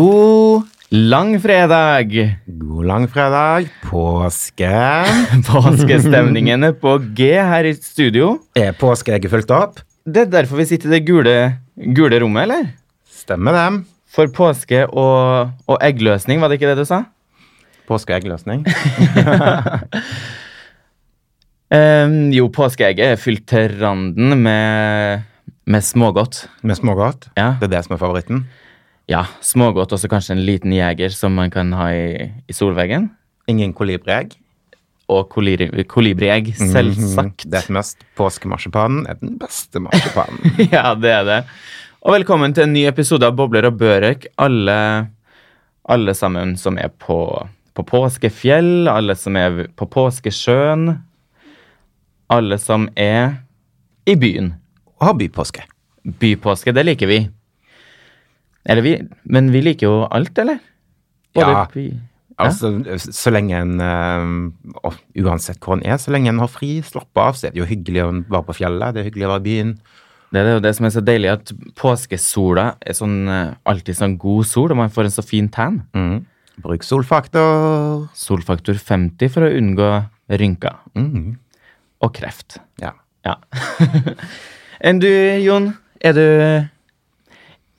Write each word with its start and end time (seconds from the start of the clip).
God 0.00 0.62
langfredag! 0.88 2.36
God 2.46 2.84
langfredag, 2.86 3.66
påske. 3.84 4.70
Påskestemningen 5.50 6.64
er 6.64 6.76
på 6.80 6.94
G 7.18 7.26
her 7.36 7.66
i 7.68 7.74
studio. 7.76 8.30
Er 8.56 8.72
påskeegget 8.80 9.28
fulgt 9.34 9.52
opp? 9.52 9.82
Det 10.08 10.22
er 10.22 10.30
derfor 10.32 10.62
vi 10.62 10.66
sitter 10.70 10.88
i 10.88 10.94
det 10.94 11.00
gule, 11.04 11.34
gule 11.98 12.20
rommet, 12.22 12.46
eller? 12.46 12.70
Stemmer 13.12 13.58
det. 13.58 13.66
For 14.08 14.32
påske 14.32 14.86
og, 14.86 15.52
og 15.68 15.76
eggløsning, 15.84 16.40
var 16.40 16.48
det 16.48 16.56
ikke 16.56 16.72
det 16.72 16.80
du 16.80 16.88
sa? 16.88 17.02
Påske 17.90 18.14
og 18.14 18.22
eggløsning. 18.22 18.64
Um, 21.76 22.16
jo, 22.38 22.48
påskeegget 22.56 23.18
er 23.18 23.20
fylt 23.20 23.44
til 23.52 23.76
randen 23.82 24.32
med, 24.48 25.28
med 25.68 25.86
smågodt. 25.92 26.46
Med 26.64 26.80
smågodt. 26.80 27.28
Ja. 27.36 27.58
Det 27.60 27.68
er 27.68 27.76
det 27.76 27.84
som 27.84 27.98
er 27.98 28.04
favoritten. 28.06 28.46
Ja, 29.10 29.24
smågodt 29.42 29.90
og 29.92 29.98
så 29.98 30.08
kanskje 30.10 30.36
en 30.36 30.44
liten 30.46 30.70
jeger 30.74 31.10
som 31.10 31.34
man 31.34 31.50
kan 31.50 31.72
ha 31.74 31.88
i, 31.90 32.28
i 32.46 32.54
solveggen. 32.54 33.08
Ingen 33.50 33.72
kolibriegg. 33.74 34.36
Og 35.10 35.24
kolibri- 35.32 35.82
kolibriegg, 35.90 36.52
selvsagt. 36.54 37.42
Det 37.50 37.58
er 37.64 37.72
mest 37.74 38.04
påskemarsipanen 38.18 39.08
er 39.10 39.18
den 39.18 39.32
beste 39.40 39.82
marsipanen. 39.82 40.52
ja, 40.76 40.92
det 40.94 41.10
er 41.10 41.24
det. 41.26 41.38
Og 42.06 42.14
velkommen 42.14 42.54
til 42.54 42.68
en 42.68 42.76
ny 42.76 42.84
episode 42.86 43.26
av 43.26 43.34
Bobler 43.36 43.66
og 43.66 43.80
Børek. 43.80 44.28
Alle, 44.38 44.76
alle 45.90 46.14
sammen 46.14 46.54
som 46.60 46.78
er 46.78 46.92
på, 47.02 47.18
på 47.74 47.86
påskefjell, 47.90 48.86
alle 48.88 49.18
som 49.18 49.34
er 49.36 49.64
på 49.74 49.90
påskesjøen, 49.90 50.86
alle 52.30 52.60
som 52.62 52.86
er 52.94 53.40
i 54.06 54.14
byen. 54.14 54.54
Og 55.00 55.10
har 55.10 55.18
bypåske. 55.18 55.66
Bypåske, 56.22 56.70
det 56.78 56.86
liker 56.86 57.10
vi. 57.10 57.20
Eller 58.68 58.82
vi, 58.84 58.94
men 59.24 59.50
vi 59.52 59.60
liker 59.64 59.86
jo 59.88 60.06
alt, 60.12 60.36
eller? 60.38 60.58
Ja. 61.38 61.66
by- 61.74 61.92
Altså, 62.40 62.70
så 62.96 63.28
lenge 63.30 63.52
en 63.52 63.74
uh, 63.84 64.92
Uansett 65.20 65.58
hvor 65.60 65.74
en 65.76 65.82
er, 65.84 65.98
så 66.00 66.08
lenge 66.14 66.30
en 66.32 66.38
har 66.40 66.48
fri, 66.48 66.78
slapper 66.80 67.20
av, 67.20 67.34
så 67.36 67.46
er 67.46 67.52
det 67.52 67.60
jo 67.60 67.66
hyggelig 67.68 68.00
å 68.00 68.12
være 68.32 68.46
på 68.48 68.54
fjellet. 68.56 68.94
Det 68.96 69.02
er 69.02 69.08
hyggelig 69.10 69.26
å 69.26 69.32
være 69.34 69.42
i 69.42 69.44
byen. 69.44 69.72
Det 70.32 70.40
er 70.40 70.48
jo 70.54 70.62
det 70.64 70.72
som 70.78 70.86
er 70.88 70.94
så 70.94 71.02
deilig, 71.04 71.28
at 71.34 71.52
påskesola 71.76 72.64
er 72.80 72.96
sånn, 72.96 73.18
eh, 73.28 73.52
alltid 73.68 73.98
sånn 73.98 74.16
god 74.22 74.46
sol, 74.48 74.70
og 74.72 74.78
man 74.80 74.88
får 74.94 75.04
en 75.10 75.14
så 75.18 75.24
fin 75.26 75.50
tan. 75.52 75.82
Mm. 75.92 76.24
Bruk 76.64 76.82
solfaktor. 76.86 78.08
Solfaktor 78.16 78.80
50 78.80 79.28
for 79.36 79.44
å 79.44 79.52
unngå 79.60 79.90
rynker 80.40 80.76
Mm. 80.96 81.36
og 82.00 82.14
kreft. 82.16 82.56
Ja. 82.80 82.92
Ja. 83.26 83.36
Enn 84.80 84.98
du, 85.02 85.10
Jon? 85.44 85.74
Er 86.00 86.12
du 86.16 86.24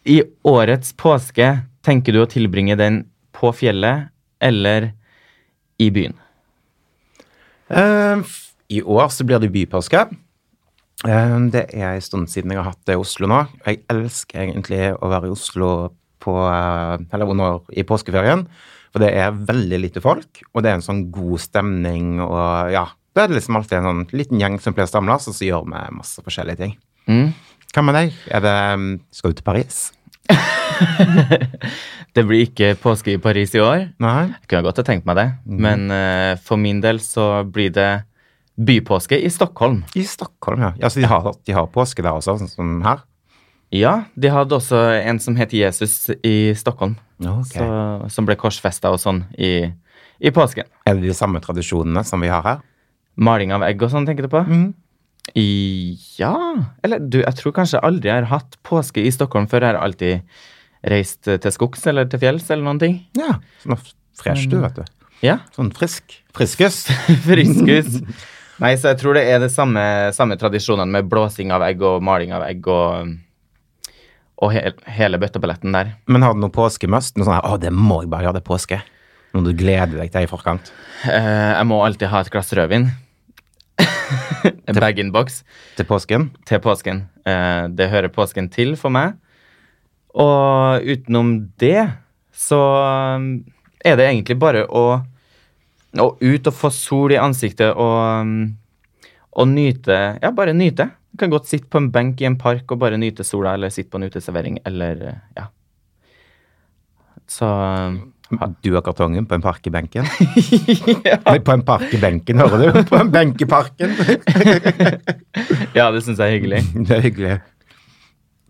I 0.05 0.21
årets 0.47 0.95
påske, 0.97 1.47
tenker 1.85 2.15
du 2.15 2.23
å 2.23 2.29
tilbringe 2.29 2.77
den 2.79 3.03
på 3.37 3.51
fjellet 3.53 4.09
eller 4.41 4.91
i 5.81 5.89
byen? 5.93 6.17
Uh, 7.71 8.25
I 8.71 8.81
år 8.81 9.11
så 9.13 9.25
blir 9.27 9.41
det 9.41 9.51
bypåske. 9.53 10.07
Eh, 11.07 11.37
det 11.49 11.63
er 11.73 11.95
en 11.95 12.03
stund 12.05 12.29
siden 12.29 12.53
jeg 12.53 12.61
har 12.61 12.73
hatt 12.73 12.83
det 12.85 12.93
i 12.93 13.01
Oslo 13.01 13.29
nå. 13.29 13.41
Jeg 13.65 13.81
elsker 13.89 14.43
egentlig 14.43 14.81
å 14.93 15.09
være 15.09 15.29
i 15.29 15.33
Oslo 15.33 15.69
på, 16.21 16.35
eh, 16.45 17.01
eller 17.09 17.31
under, 17.33 17.61
i 17.73 17.85
påskeferien. 17.87 18.45
For 18.91 19.01
det 19.01 19.13
er 19.15 19.31
veldig 19.31 19.79
lite 19.79 20.03
folk, 20.03 20.43
og 20.51 20.63
det 20.63 20.69
er 20.69 20.77
en 20.77 20.85
sånn 20.85 21.05
god 21.15 21.39
stemning. 21.39 22.19
og 22.19 22.71
ja, 22.73 22.89
Det 23.15 23.23
er 23.23 23.33
liksom 23.33 23.55
alltid 23.55 23.77
en 23.79 23.87
sånn 23.87 24.07
liten 24.11 24.39
gjeng 24.39 24.59
som 24.59 24.73
pleier 24.73 24.89
å 24.89 24.91
samles, 24.91 25.27
og 25.27 25.33
så 25.33 25.47
gjør 25.47 25.63
vi 25.65 25.95
masse 25.95 26.21
forskjellige 26.21 26.57
ting. 26.57 26.77
Mm. 27.07 27.33
Hva 27.71 27.83
med 27.87 27.95
deg? 27.95 28.15
Er 28.27 28.43
det, 28.43 28.53
mm, 28.81 28.93
skal 29.15 29.31
du 29.31 29.39
til 29.39 29.47
Paris? 29.47 29.81
Det 32.15 32.23
blir 32.27 32.43
ikke 32.43 32.73
påske 32.81 33.13
i 33.13 33.19
Paris 33.23 33.53
i 33.55 33.61
år. 33.63 33.85
Nei? 34.03 34.23
Jeg 34.33 34.49
kunne 34.51 34.65
godt 34.65 34.81
ha 34.81 34.83
tenkt 34.83 35.05
meg 35.07 35.15
det, 35.15 35.27
men 35.47 35.85
uh, 35.87 36.33
for 36.43 36.59
min 36.59 36.81
del 36.83 36.99
så 36.99 37.45
blir 37.47 37.71
det 37.71 38.03
bypåske 38.59 39.15
i 39.15 39.29
Stockholm. 39.31 39.85
I 39.95 40.03
Stockholm, 40.03 40.65
ja. 40.65 40.73
ja 40.81 40.91
så 40.91 40.99
de 40.99 41.07
har, 41.07 41.31
de 41.47 41.55
har 41.55 41.71
påske 41.71 42.03
der 42.03 42.11
også, 42.11 42.35
sånn 42.41 42.51
som 42.51 42.73
her? 42.83 43.05
Ja, 43.71 43.93
de 44.19 44.33
hadde 44.35 44.57
også 44.57 44.81
en 44.97 45.21
som 45.23 45.39
het 45.39 45.55
Jesus 45.55 46.09
i 46.27 46.51
Stockholm, 46.59 46.97
Ok. 47.23 47.53
så, 47.53 47.69
som 48.11 48.27
ble 48.27 48.35
korsfesta 48.35 48.91
og 48.91 48.99
sånn 48.99 49.23
i, 49.39 49.71
i 50.19 50.35
påsken. 50.35 50.67
Er 50.83 50.99
det 50.99 51.07
de 51.07 51.15
samme 51.15 51.39
tradisjonene 51.39 52.03
som 52.03 52.19
vi 52.19 52.33
har 52.33 52.43
her? 52.43 52.59
Maling 53.15 53.55
av 53.55 53.63
egg 53.63 53.79
og 53.87 53.95
sånn, 53.95 54.03
tenker 54.09 54.27
du 54.27 54.33
på? 54.35 54.43
I, 54.43 54.65
ja 55.35 56.33
Eller 56.83 56.99
du, 56.99 57.21
jeg 57.21 57.37
tror 57.39 57.53
kanskje 57.55 57.79
aldri 57.85 58.09
jeg 58.09 58.23
har 58.23 58.31
hatt 58.33 58.57
påske 58.67 59.03
i 59.03 59.11
Stockholm 59.13 59.47
før. 59.51 59.63
Jeg 59.63 59.75
har 59.77 59.85
alltid 59.85 60.41
reist 60.91 61.23
til 61.29 61.53
skogs 61.53 61.85
eller 61.87 62.09
til 62.09 62.19
fjells 62.23 62.49
eller 62.49 62.65
noen 62.65 62.81
ting. 62.81 62.97
Ja, 63.17 63.37
sånn 63.63 63.77
fresh 64.21 64.49
du, 64.51 64.57
vet 64.63 64.79
du. 64.81 64.85
Ja, 65.21 65.37
Sånn 65.53 65.69
frisk. 65.77 66.15
Friskus. 66.33 66.87
Friskus. 67.27 67.99
Nei, 68.61 68.75
så 68.77 68.91
jeg 68.91 68.99
tror 69.01 69.17
det 69.17 69.25
er 69.29 69.41
det 69.41 69.51
samme, 69.53 69.83
samme 70.13 70.37
tradisjonene 70.37 70.89
med 70.93 71.09
blåsing 71.09 71.53
av 71.53 71.63
egg 71.65 71.81
og 71.85 72.01
maling 72.05 72.33
av 72.37 72.43
egg 72.45 72.67
og, 72.69 73.13
og 74.41 74.53
he, 74.53 74.63
hele 74.97 75.17
bøtteballetten 75.21 75.73
der. 75.73 75.95
Men 76.09 76.25
har 76.25 76.35
du 76.35 76.41
noe 76.43 76.53
påskemust? 76.53 77.17
Noe 77.17 77.25
sånn 77.29 77.37
her, 77.39 77.45
å, 77.47 77.57
det 77.61 77.71
må 77.73 78.03
jeg 78.03 78.11
bare 78.13 78.27
gjøre, 78.27 78.37
det 78.37 78.43
er 78.43 78.49
påske. 78.49 78.81
Noe 79.33 79.47
du 79.47 79.53
gleder 79.57 79.95
deg 79.95 80.11
til 80.13 80.27
i 80.27 80.29
forkant. 80.29 80.73
Eh, 81.07 81.51
jeg 81.55 81.69
må 81.69 81.79
alltid 81.85 82.11
ha 82.11 82.21
et 82.21 82.29
glass 82.33 82.53
rødvin. 82.57 82.89
bag-in-box 84.81 85.41
Til 85.77 85.87
påsken? 85.89 86.29
til 86.47 86.61
påsken. 86.63 87.03
Eh, 87.25 87.65
det 87.69 87.89
hører 87.91 88.13
påsken 88.13 88.49
til 88.51 88.75
for 88.79 88.93
meg. 88.93 89.17
Og 90.11 90.83
utenom 90.83 91.35
det 91.61 91.89
så 92.31 92.59
um, 93.17 93.43
er 93.85 93.97
det 93.99 94.07
egentlig 94.07 94.37
bare 94.39 94.63
å, 94.67 94.85
å 95.99 96.07
ut 96.19 96.47
og 96.47 96.55
få 96.55 96.71
sol 96.73 97.13
i 97.13 97.19
ansiktet 97.19 97.75
og, 97.75 97.99
um, 98.23 98.33
og 99.31 99.47
nyte 99.51 99.99
Ja, 100.21 100.31
bare 100.35 100.55
nyte. 100.55 100.89
Du 101.11 101.19
kan 101.19 101.31
godt 101.31 101.49
sitte 101.51 101.67
på 101.71 101.79
en 101.79 101.91
benk 101.91 102.21
i 102.21 102.27
en 102.27 102.39
park 102.39 102.71
og 102.71 102.79
bare 102.83 102.99
nyte 102.99 103.23
sola, 103.27 103.55
eller 103.55 103.71
sitte 103.71 103.91
på 103.91 103.99
en 103.99 104.07
uteservering, 104.07 104.61
eller 104.67 105.03
ja. 105.35 105.49
Så 107.31 107.47
um, 107.47 108.10
Du 108.63 108.69
og 108.77 108.83
kartongen 108.85 109.25
på 109.27 109.35
en 109.35 109.43
park 109.43 109.65
i 109.67 109.73
benken? 109.73 110.07
Nei, 111.27 111.37
på 111.43 111.53
en 111.53 111.63
park 111.67 111.91
i 111.91 111.99
benken, 111.99 112.39
hører 112.39 112.71
du? 112.71 112.83
På 112.87 113.01
en 113.01 113.11
benkeparken. 113.13 113.95
Ja, 115.77 115.87
det 115.91 116.01
syns 116.03 116.19
jeg 116.19 116.27
er 116.27 116.35
hyggelig. 116.35 116.61
det 116.87 116.95
er 116.95 117.03
hyggelig. 117.05 117.35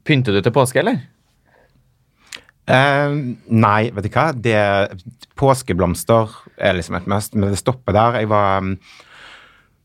Pynter 0.08 0.34
du 0.34 0.41
til 0.41 0.53
påske, 0.53 0.81
eller? 0.81 1.02
Eh, 2.72 3.14
nei, 3.52 3.81
vet 3.94 4.08
du 4.08 4.09
hva? 4.14 4.31
Det, 4.34 4.58
påskeblomster 5.40 6.34
er 6.62 6.78
liksom 6.78 6.97
et 6.97 7.09
must, 7.09 7.38
men 7.38 7.53
det 7.53 7.62
stopper 7.62 7.96
der. 7.97 8.22
Jeg 8.22 8.31
var 8.31 8.66
mm, 8.66 8.74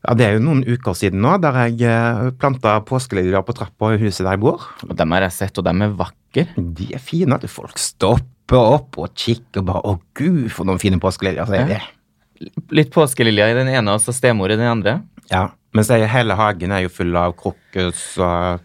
ja, 0.07 0.15
Det 0.17 0.25
er 0.25 0.37
jo 0.37 0.45
noen 0.45 0.63
uker 0.65 0.97
siden 0.97 1.21
nå 1.25 1.35
der 1.43 1.59
jeg 1.65 1.85
eh, 1.89 2.31
planta 2.39 2.77
påskeliljer 2.87 3.45
på 3.45 3.57
trappa 3.57 3.93
i 3.95 4.01
huset 4.01 4.23
der 4.25 4.37
jeg 4.37 4.45
bor. 4.45 4.65
Og 4.87 4.95
dem 4.97 5.13
har 5.15 5.27
jeg 5.27 5.37
sett, 5.41 5.61
og 5.61 5.67
dem 5.67 5.85
er 5.85 5.93
vakre. 5.99 6.47
De 6.57 6.89
er 6.93 7.03
fine. 7.03 7.37
folk 7.37 7.77
Folk 7.77 8.27
stopper 8.47 8.73
opp 8.77 8.97
og 8.97 9.13
kikker 9.15 9.59
og 9.61 9.65
bare 9.67 9.81
Å, 9.83 9.99
gud, 10.15 10.49
for 10.51 10.65
noen 10.65 10.79
fine 10.79 10.99
påskeliljer. 10.99 11.41
Altså, 11.43 11.55
Ja. 11.55 11.65
det- 11.67 11.93
Litt 12.71 12.91
påskeliljer 12.91 13.49
i 13.49 13.53
den 13.53 13.67
ene 13.67 13.89
og 13.89 13.99
så 13.99 14.13
stemor 14.13 14.51
i 14.51 14.55
den 14.55 14.67
andre. 14.67 15.01
Ja, 15.31 15.49
mens 15.73 15.87
hele 15.89 16.35
hagen 16.35 16.71
er 16.71 16.81
jo 16.83 16.89
full 16.89 17.15
av 17.15 17.35
krokus 17.35 18.17
og 18.19 18.59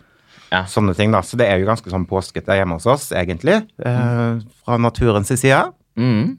Ja. 0.53 0.65
sånne 0.65 0.95
ting, 0.95 1.11
da. 1.11 1.21
Så 1.23 1.37
det 1.39 1.49
er 1.49 1.59
jo 1.59 1.67
ganske 1.67 1.91
sånn 1.91 2.07
påskete 2.07 2.49
hjemme 2.49 2.75
hos 2.75 2.85
oss, 2.87 3.11
egentlig. 3.13 3.67
Eh, 3.83 4.41
fra 4.65 4.77
naturens 4.77 5.29
side. 5.29 5.73
Mm. 5.97 6.37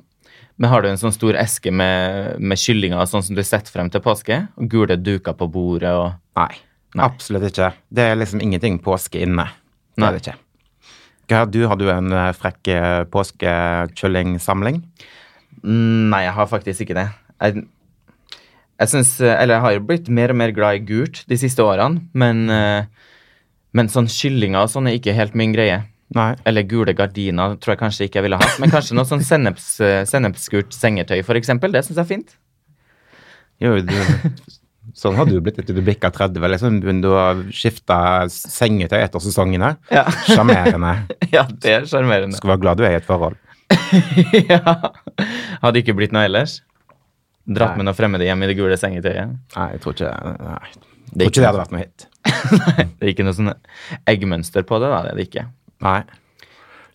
Men 0.59 0.69
har 0.69 0.81
du 0.83 0.89
en 0.89 0.97
sånn 0.97 1.11
stor 1.11 1.33
eske 1.33 1.71
med, 1.73 2.39
med 2.39 2.57
kyllinger 2.57 3.01
sånn 3.07 3.23
som 3.23 3.35
du 3.35 3.41
setter 3.41 3.71
frem 3.71 3.89
til 3.89 3.99
påske? 4.01 4.47
Og 4.55 4.69
gule 4.69 4.95
duker 4.95 5.33
på 5.33 5.51
bordet 5.51 5.89
og 5.91 6.13
Nei, 6.37 6.55
Nei. 6.95 7.03
absolutt 7.05 7.41
ikke. 7.51 7.73
Det 7.91 8.03
er 8.03 8.15
liksom 8.15 8.39
ingenting 8.41 8.79
påske 8.79 9.19
inne. 9.23 9.49
Det 9.97 10.03
er 10.05 10.11
det 10.11 10.21
ikke. 10.21 10.35
Har 11.31 11.47
du? 11.47 11.61
hadde 11.69 11.85
jo 11.87 11.93
en 11.93 12.11
eh, 12.11 12.31
frekk 12.35 12.71
eh, 12.73 13.03
påskekyllingsamling? 13.13 14.81
Mm, 15.63 16.09
Nei, 16.11 16.25
jeg 16.25 16.35
har 16.35 16.49
faktisk 16.51 16.83
ikke 16.83 16.97
det. 16.97 17.07
Jeg, 17.43 17.63
jeg 18.81 18.91
syns 18.91 19.13
Eller 19.21 19.55
jeg 19.55 19.63
har 19.63 19.73
jo 19.77 19.85
blitt 19.87 20.09
mer 20.11 20.33
og 20.33 20.39
mer 20.39 20.51
glad 20.55 20.81
i 20.81 20.83
gult 20.87 21.23
de 21.29 21.37
siste 21.39 21.63
årene, 21.63 22.03
men, 22.13 22.43
eh, 22.51 23.09
men 23.73 23.91
sånn 23.91 24.11
kyllinger 24.11 24.65
og 24.65 24.73
sånn 24.73 24.91
er 24.91 24.99
ikke 24.99 25.15
helt 25.15 25.37
min 25.39 25.55
greie. 25.55 25.83
Nei. 26.13 26.33
Eller 26.45 26.67
gule 26.69 26.93
gardiner 26.97 27.55
tror 27.61 27.73
jeg 27.73 27.81
kanskje 27.81 28.07
ikke 28.07 28.19
jeg 28.19 28.27
ville 28.27 28.37
hatt. 28.37 28.59
Men 28.61 28.73
kanskje 28.73 28.97
noe 28.97 29.07
sånn 29.09 29.23
senneps, 29.25 29.69
eh, 29.81 30.03
sennepsgult 30.09 30.75
sengetøy, 30.75 31.21
eksempel. 31.39 31.73
Det 31.73 31.85
syns 31.87 31.97
jeg 31.97 32.03
er 32.03 32.11
fint. 32.11 32.35
Jo, 33.63 33.77
du, 33.79 33.95
sånn 34.97 35.15
har 35.17 35.29
du 35.29 35.37
blitt 35.43 35.59
etter 35.61 35.75
du 35.75 35.81
bikka 35.85 36.11
30. 36.13 36.43
Liksom 36.53 36.81
du 37.03 37.09
å 37.13 37.23
skifte 37.55 37.95
sengetøy 38.31 38.99
etter 38.99 39.23
sesongene. 39.23 39.73
Ja, 39.93 40.05
Sjarmerende. 40.27 40.93
ja 41.35 41.45
det 41.49 41.77
er 41.79 41.87
sjarmerende. 41.89 42.37
Skal 42.39 42.53
være 42.55 42.63
glad 42.65 42.81
du 42.81 42.85
er 42.87 42.97
i 42.97 42.99
et 43.01 43.07
forhold. 43.07 43.39
ja. 44.51 44.61
Hadde 45.63 45.81
ikke 45.81 45.95
blitt 45.97 46.13
noe 46.15 46.27
ellers. 46.27 46.59
Dratt 47.43 47.73
Nei. 47.73 47.81
med 47.81 47.89
noe 47.89 47.97
fremmede 47.97 48.27
hjem 48.27 48.43
i 48.45 48.49
det 48.51 48.57
gule 48.59 48.79
sengetøyet. 48.79 49.37
Nei, 49.55 49.69
jeg 49.75 49.83
tror 49.83 49.95
ikke 49.97 50.11
nei. 50.39 50.73
Det 51.13 51.25
tror 51.25 51.31
ikke 51.31 51.41
det 51.41 51.49
hadde 51.49 51.63
vært 51.63 51.73
noe 51.73 51.83
hit. 51.83 52.05
Det 52.97 53.03
er 53.03 53.09
ikke 53.11 53.25
noe 53.27 53.35
sånn 53.35 53.51
eggmønster 54.09 54.63
på 54.65 54.77
det, 54.79 54.89
da. 54.89 55.01
Det 55.03 55.11
er 55.11 55.19
det 55.19 55.25
ikke. 55.27 55.43
Nei. 55.83 55.99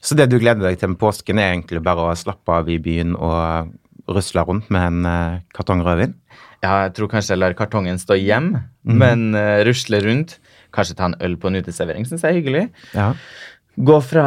Så 0.01 0.17
det 0.19 0.29
du 0.31 0.39
gleder 0.41 0.65
deg 0.65 0.79
til 0.81 0.93
med 0.95 1.01
påsken, 1.01 1.41
er 1.43 1.53
egentlig 1.53 1.83
bare 1.85 2.07
å 2.09 2.17
slappe 2.17 2.55
av 2.61 2.71
i 2.73 2.79
byen 2.83 3.13
og 3.19 3.71
rusle 4.09 4.45
rundt 4.49 4.71
med 4.73 4.87
en 4.89 5.09
eh, 5.11 5.41
kartong 5.55 5.83
rødvin? 5.85 6.15
Ja, 6.65 6.89
jeg 6.89 6.97
tror 6.97 7.11
kanskje 7.13 7.37
jeg 7.37 7.43
lar 7.43 7.55
kartongen 7.59 8.01
stå 8.03 8.17
hjem, 8.19 8.57
men 8.83 9.29
uh, 9.37 9.61
rusle 9.69 10.01
rundt. 10.03 10.39
Kanskje 10.75 10.97
ta 10.99 11.07
en 11.09 11.15
øl 11.25 11.37
på 11.41 11.51
en 11.51 11.61
uteservering, 11.61 12.07
syns 12.09 12.25
jeg 12.27 12.35
er 12.35 12.41
hyggelig. 12.41 12.65
Ja. 12.97 13.13
Gå 13.79 14.01
fra, 14.03 14.27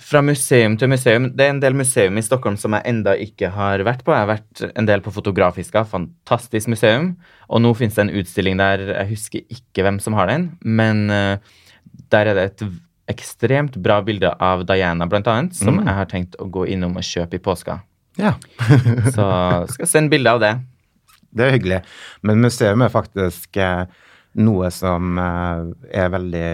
fra 0.00 0.22
museum 0.24 0.78
til 0.80 0.90
museum. 0.90 1.28
Det 1.36 1.44
er 1.44 1.52
en 1.52 1.60
del 1.62 1.76
museum 1.76 2.16
i 2.18 2.24
Stockholm 2.24 2.56
som 2.58 2.74
jeg 2.74 2.88
enda 2.88 3.14
ikke 3.20 3.52
har 3.54 3.84
vært 3.86 4.00
på. 4.06 4.14
Jeg 4.16 4.24
har 4.24 4.32
vært 4.32 4.64
en 4.72 4.88
del 4.88 5.04
på 5.04 5.12
Fotografiska, 5.12 5.84
fantastisk 5.90 6.72
museum. 6.72 7.12
Og 7.52 7.62
nå 7.62 7.74
finnes 7.76 8.00
det 8.00 8.06
en 8.06 8.16
utstilling 8.22 8.58
der, 8.62 8.86
jeg 8.94 9.12
husker 9.12 9.58
ikke 9.60 9.84
hvem 9.86 10.00
som 10.02 10.16
har 10.18 10.32
den, 10.32 10.50
men 10.64 11.06
uh, 11.12 11.36
der 12.08 12.32
er 12.32 12.38
det 12.38 12.46
et 12.48 12.68
ekstremt 13.08 13.76
bra 13.80 14.00
bilde 14.04 14.32
av 14.44 14.64
Diana, 14.68 15.06
blant 15.08 15.28
annet, 15.30 15.56
som 15.56 15.78
jeg 15.80 15.94
har 16.00 16.08
tenkt 16.10 16.36
å 16.40 16.48
gå 16.52 16.66
innom 16.68 16.96
og 17.00 17.06
kjøpe 17.06 17.38
i 17.38 17.44
påska. 17.44 17.78
ja. 18.20 18.34
Så 19.14 19.24
skal 19.72 19.84
jeg 19.84 19.92
sende 19.92 20.12
bilde 20.12 20.32
av 20.32 20.42
det. 20.42 20.56
Det 21.30 21.44
er 21.44 21.56
hyggelig. 21.56 21.80
Men 22.26 22.40
museum 22.44 22.84
er 22.84 22.92
faktisk 22.92 23.58
eh, 23.60 23.84
noe 24.38 24.70
som 24.74 25.18
eh, 25.20 25.66
er 26.04 26.14
veldig, 26.14 26.48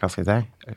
hva 0.00 0.10
skal 0.10 0.24
jeg 0.24 0.28
si, 0.30 0.76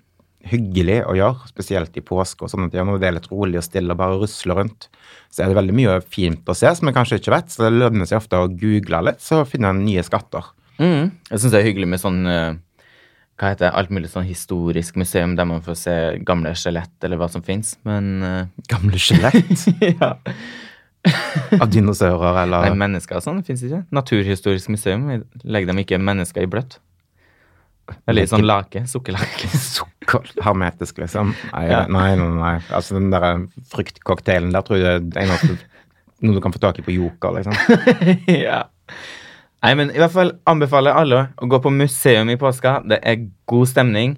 hyggelig 0.53 0.97
å 1.07 1.13
gjøre, 1.15 1.47
spesielt 1.53 1.95
i 1.95 2.03
påske 2.03 2.43
og 2.43 2.51
sånn 2.51 2.67
at 2.67 2.75
når 2.75 2.99
det 2.99 3.07
er 3.07 3.15
litt 3.15 3.29
rolig 3.31 3.61
og 3.61 3.65
stille 3.65 3.95
og 3.95 4.01
bare 4.01 4.17
rusler 4.19 4.59
rundt, 4.59 4.89
så 5.31 5.43
er 5.43 5.51
det 5.51 5.59
veldig 5.59 5.75
mye 5.77 5.95
fint 6.03 6.49
å 6.51 6.55
se 6.57 6.71
som 6.75 6.89
jeg 6.89 6.97
kanskje 6.97 7.21
ikke 7.21 7.33
vet, 7.35 7.53
så 7.53 7.65
det 7.65 7.77
lønner 7.77 8.09
seg 8.09 8.19
ofte 8.19 8.41
å 8.41 8.51
google 8.51 9.05
litt, 9.07 9.23
så 9.23 9.43
finner 9.47 9.71
en 9.71 9.85
nye 9.85 10.03
skatter. 10.03 10.51
Mm. 10.81 11.13
Jeg 11.29 11.39
syns 11.39 11.53
det 11.53 11.61
er 11.61 11.67
hyggelig 11.69 11.89
med 11.93 12.03
sånn 12.03 12.19
eh, 12.27 12.49
hva 13.39 13.53
heter 13.53 13.69
det, 13.69 13.71
alt 13.79 13.93
mulig 13.95 14.11
sånn 14.11 14.27
historisk 14.27 14.99
museum 14.99 15.37
der 15.39 15.47
man 15.49 15.63
får 15.63 15.79
se 15.79 15.95
gamle 16.27 16.51
skjelett 16.59 17.07
eller 17.07 17.21
hva 17.21 17.31
som 17.31 17.45
fins, 17.45 17.77
men 17.87 18.19
Gamle 18.69 18.99
skjelett 19.01 19.63
ja. 19.95 20.13
av 21.61 21.67
dinosaurer 21.73 22.37
eller 22.45 22.69
Nei, 22.69 22.77
mennesker 22.85 23.17
og 23.19 23.23
sånn 23.25 23.41
fins 23.43 23.63
ikke. 23.65 23.81
Naturhistorisk 23.95 24.69
museum 24.71 25.07
legger 25.43 25.71
dem 25.73 25.81
ikke 25.83 25.99
mennesker 25.99 26.45
i 26.45 26.49
bløtt. 26.51 26.77
Eller 28.07 28.23
i 28.23 28.29
sånn 28.31 28.45
lake. 28.47 28.85
Sukkerlake. 28.87 29.49
sukker, 29.75 30.29
hermetisk, 30.45 31.01
liksom. 31.03 31.33
Nei, 31.51 31.65
Ja. 31.67 31.81
nei, 31.91 32.13
nei, 32.19 32.29
nei. 32.37 32.53
Altså 32.71 32.95
den 32.95 33.09
der 33.11 33.27
fruktcocktailen 33.73 34.53
der 34.55 34.63
tror 34.63 34.79
jeg 34.79 35.03
det 35.11 35.25
er 35.25 35.27
noe, 35.33 35.57
noe 36.23 36.37
du 36.37 36.41
kan 36.45 36.55
få 36.55 36.61
tak 36.63 36.79
i 36.79 36.85
på 36.87 36.95
Joker, 36.95 37.35
liksom. 37.35 37.57
ja. 38.47 38.61
Nei, 39.63 39.73
men 39.79 39.91
i 39.95 39.99
hvert 39.99 40.11
fall 40.15 40.31
anbefaler 40.49 40.95
alle 40.95 41.25
å 41.39 41.47
gå 41.51 41.59
på 41.63 41.71
museum 41.75 42.31
i 42.31 42.39
påska. 42.39 42.77
Det 42.87 43.01
er 43.03 43.27
god 43.51 43.69
stemning. 43.71 44.15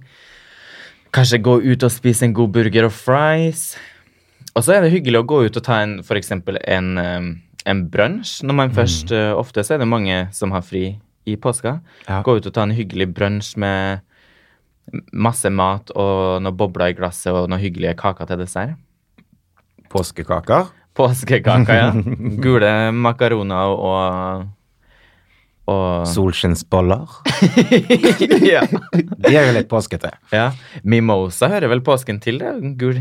Kanskje 1.13 1.41
gå 1.45 1.57
ut 1.65 1.83
og 1.85 1.93
spise 1.93 2.25
en 2.27 2.33
god 2.37 2.53
burger 2.55 2.87
og 2.89 2.93
fries. 2.93 3.71
Og 4.55 4.63
så 4.63 4.75
er 4.75 4.85
det 4.85 4.93
hyggelig 4.93 5.19
å 5.19 5.27
gå 5.27 5.41
ut 5.47 5.57
og 5.59 5.65
ta 5.65 5.81
en, 5.83 5.97
eksempel 5.99 6.59
en, 6.63 6.95
en 7.67 7.81
brunsj. 7.91 8.37
Når 8.47 8.55
man 8.55 8.71
først 8.75 9.11
mm. 9.11 9.35
Ofte 9.41 9.65
så 9.67 9.75
er 9.75 9.83
det 9.83 9.89
mange 9.91 10.21
som 10.35 10.55
har 10.55 10.63
fri 10.63 10.85
i 11.25 11.35
påska. 11.35 11.79
Ja. 12.07 12.21
Gå 12.23 12.37
ut 12.37 12.47
og 12.47 12.55
ta 12.55 12.63
en 12.63 12.75
hyggelig 12.75 13.09
brunsj 13.17 13.55
med 13.59 14.05
masse 15.11 15.49
mat 15.49 15.89
og 15.97 16.43
noen 16.45 16.57
bobler 16.57 16.93
i 16.93 16.97
glasset 16.97 17.33
og 17.33 17.49
noen 17.49 17.61
hyggelige 17.61 17.95
kaker 17.99 18.29
til 18.29 18.43
dessert. 18.43 18.77
Påskekaker. 19.91 20.69
Påskekaker, 20.95 21.75
ja. 21.75 21.89
Gule 22.43 22.75
makaroner 22.95 23.73
og 23.75 24.45
og 25.65 26.05
Solskinnsboller. 26.05 27.09
ja. 28.53 28.61
De 28.93 29.31
er 29.31 29.47
jo 29.47 29.53
litt 29.55 29.69
påskete. 29.69 30.11
ja. 30.29 30.51
Mimosa 30.85 31.49
hører 31.49 31.71
vel 31.71 31.81
påsken 31.81 32.19
til, 32.21 32.37
det? 32.37 32.51
Gul, 32.77 32.99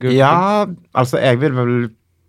gul 0.00 0.14
Ja, 0.14 0.66
altså 0.92 1.20
jeg 1.22 1.40
vil 1.42 1.54
vel 1.56 1.74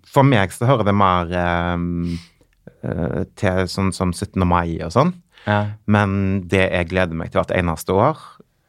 For 0.09 0.27
meg 0.27 0.53
så 0.55 0.67
hører 0.69 0.87
det 0.87 0.95
mer 0.95 1.33
eh, 1.35 3.23
til 3.35 3.65
sånn 3.71 3.91
som 3.95 4.13
17. 4.13 4.39
mai 4.47 4.77
og 4.85 4.93
sånn. 4.95 5.11
Ja. 5.45 5.75
Men 5.89 6.45
det 6.49 6.63
jeg 6.69 6.89
gleder 6.93 7.17
meg 7.17 7.31
til 7.31 7.41
hvert 7.41 7.53
eneste 7.57 7.93
år, 7.97 8.21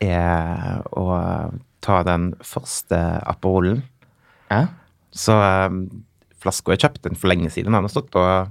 er 0.03 0.83
å 0.93 1.07
ta 1.85 2.01
den 2.05 2.33
første 2.45 2.99
Aperolen. 3.25 3.85
ja. 4.51 4.67
Så 5.17 5.33
um, 5.33 5.87
flaska 6.45 6.75
jeg 6.75 6.83
kjøpte 6.83 7.09
den 7.09 7.17
for 7.17 7.31
lenge 7.31 7.49
siden. 7.49 7.73
Den 7.73 7.87
har 7.87 7.93
stått 7.93 8.17
og 8.21 8.51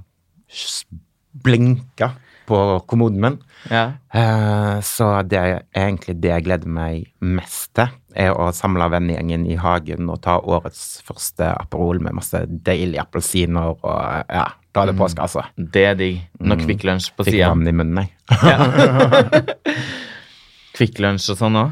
blinka 1.46 2.08
på 2.48 2.58
kommoden 2.88 3.22
min. 3.22 3.38
ja. 3.70 3.86
Uh, 4.16 4.80
så 4.86 5.10
det 5.28 5.38
er 5.38 5.62
egentlig 5.76 6.16
det 6.22 6.30
jeg 6.30 6.44
gleder 6.46 6.70
meg 6.72 7.08
mest 7.20 7.72
til, 7.76 7.90
er 8.16 8.32
å 8.32 8.48
samle 8.56 8.86
vennegjengen 8.94 9.44
i 9.50 9.58
hagen 9.60 10.08
og 10.08 10.22
ta 10.24 10.38
årets 10.40 11.02
første 11.04 11.50
Aperol 11.52 12.00
med 12.00 12.16
masse 12.16 12.40
deilige 12.48 13.02
appelsiner 13.02 13.74
og 13.74 13.92
ja, 14.30 14.46
da 14.76 14.84
er 14.84 14.92
det 14.92 14.98
påske, 14.98 15.24
altså. 15.24 15.44
Det 15.56 15.84
er 15.88 15.94
digg. 15.96 16.18
Noe 16.44 16.58
Kvikk 16.60 16.82
Lunsj 16.84 17.10
på 17.16 17.24
Fikk 17.24 17.38
sida. 17.38 17.48
vann 17.52 17.68
i 17.68 17.72
munnen, 17.72 18.02
jeg. 18.04 19.46
Kvikk 20.76 21.00
Lunsj 21.00 21.30
og 21.32 21.38
sånn 21.40 21.56
òg. 21.62 21.70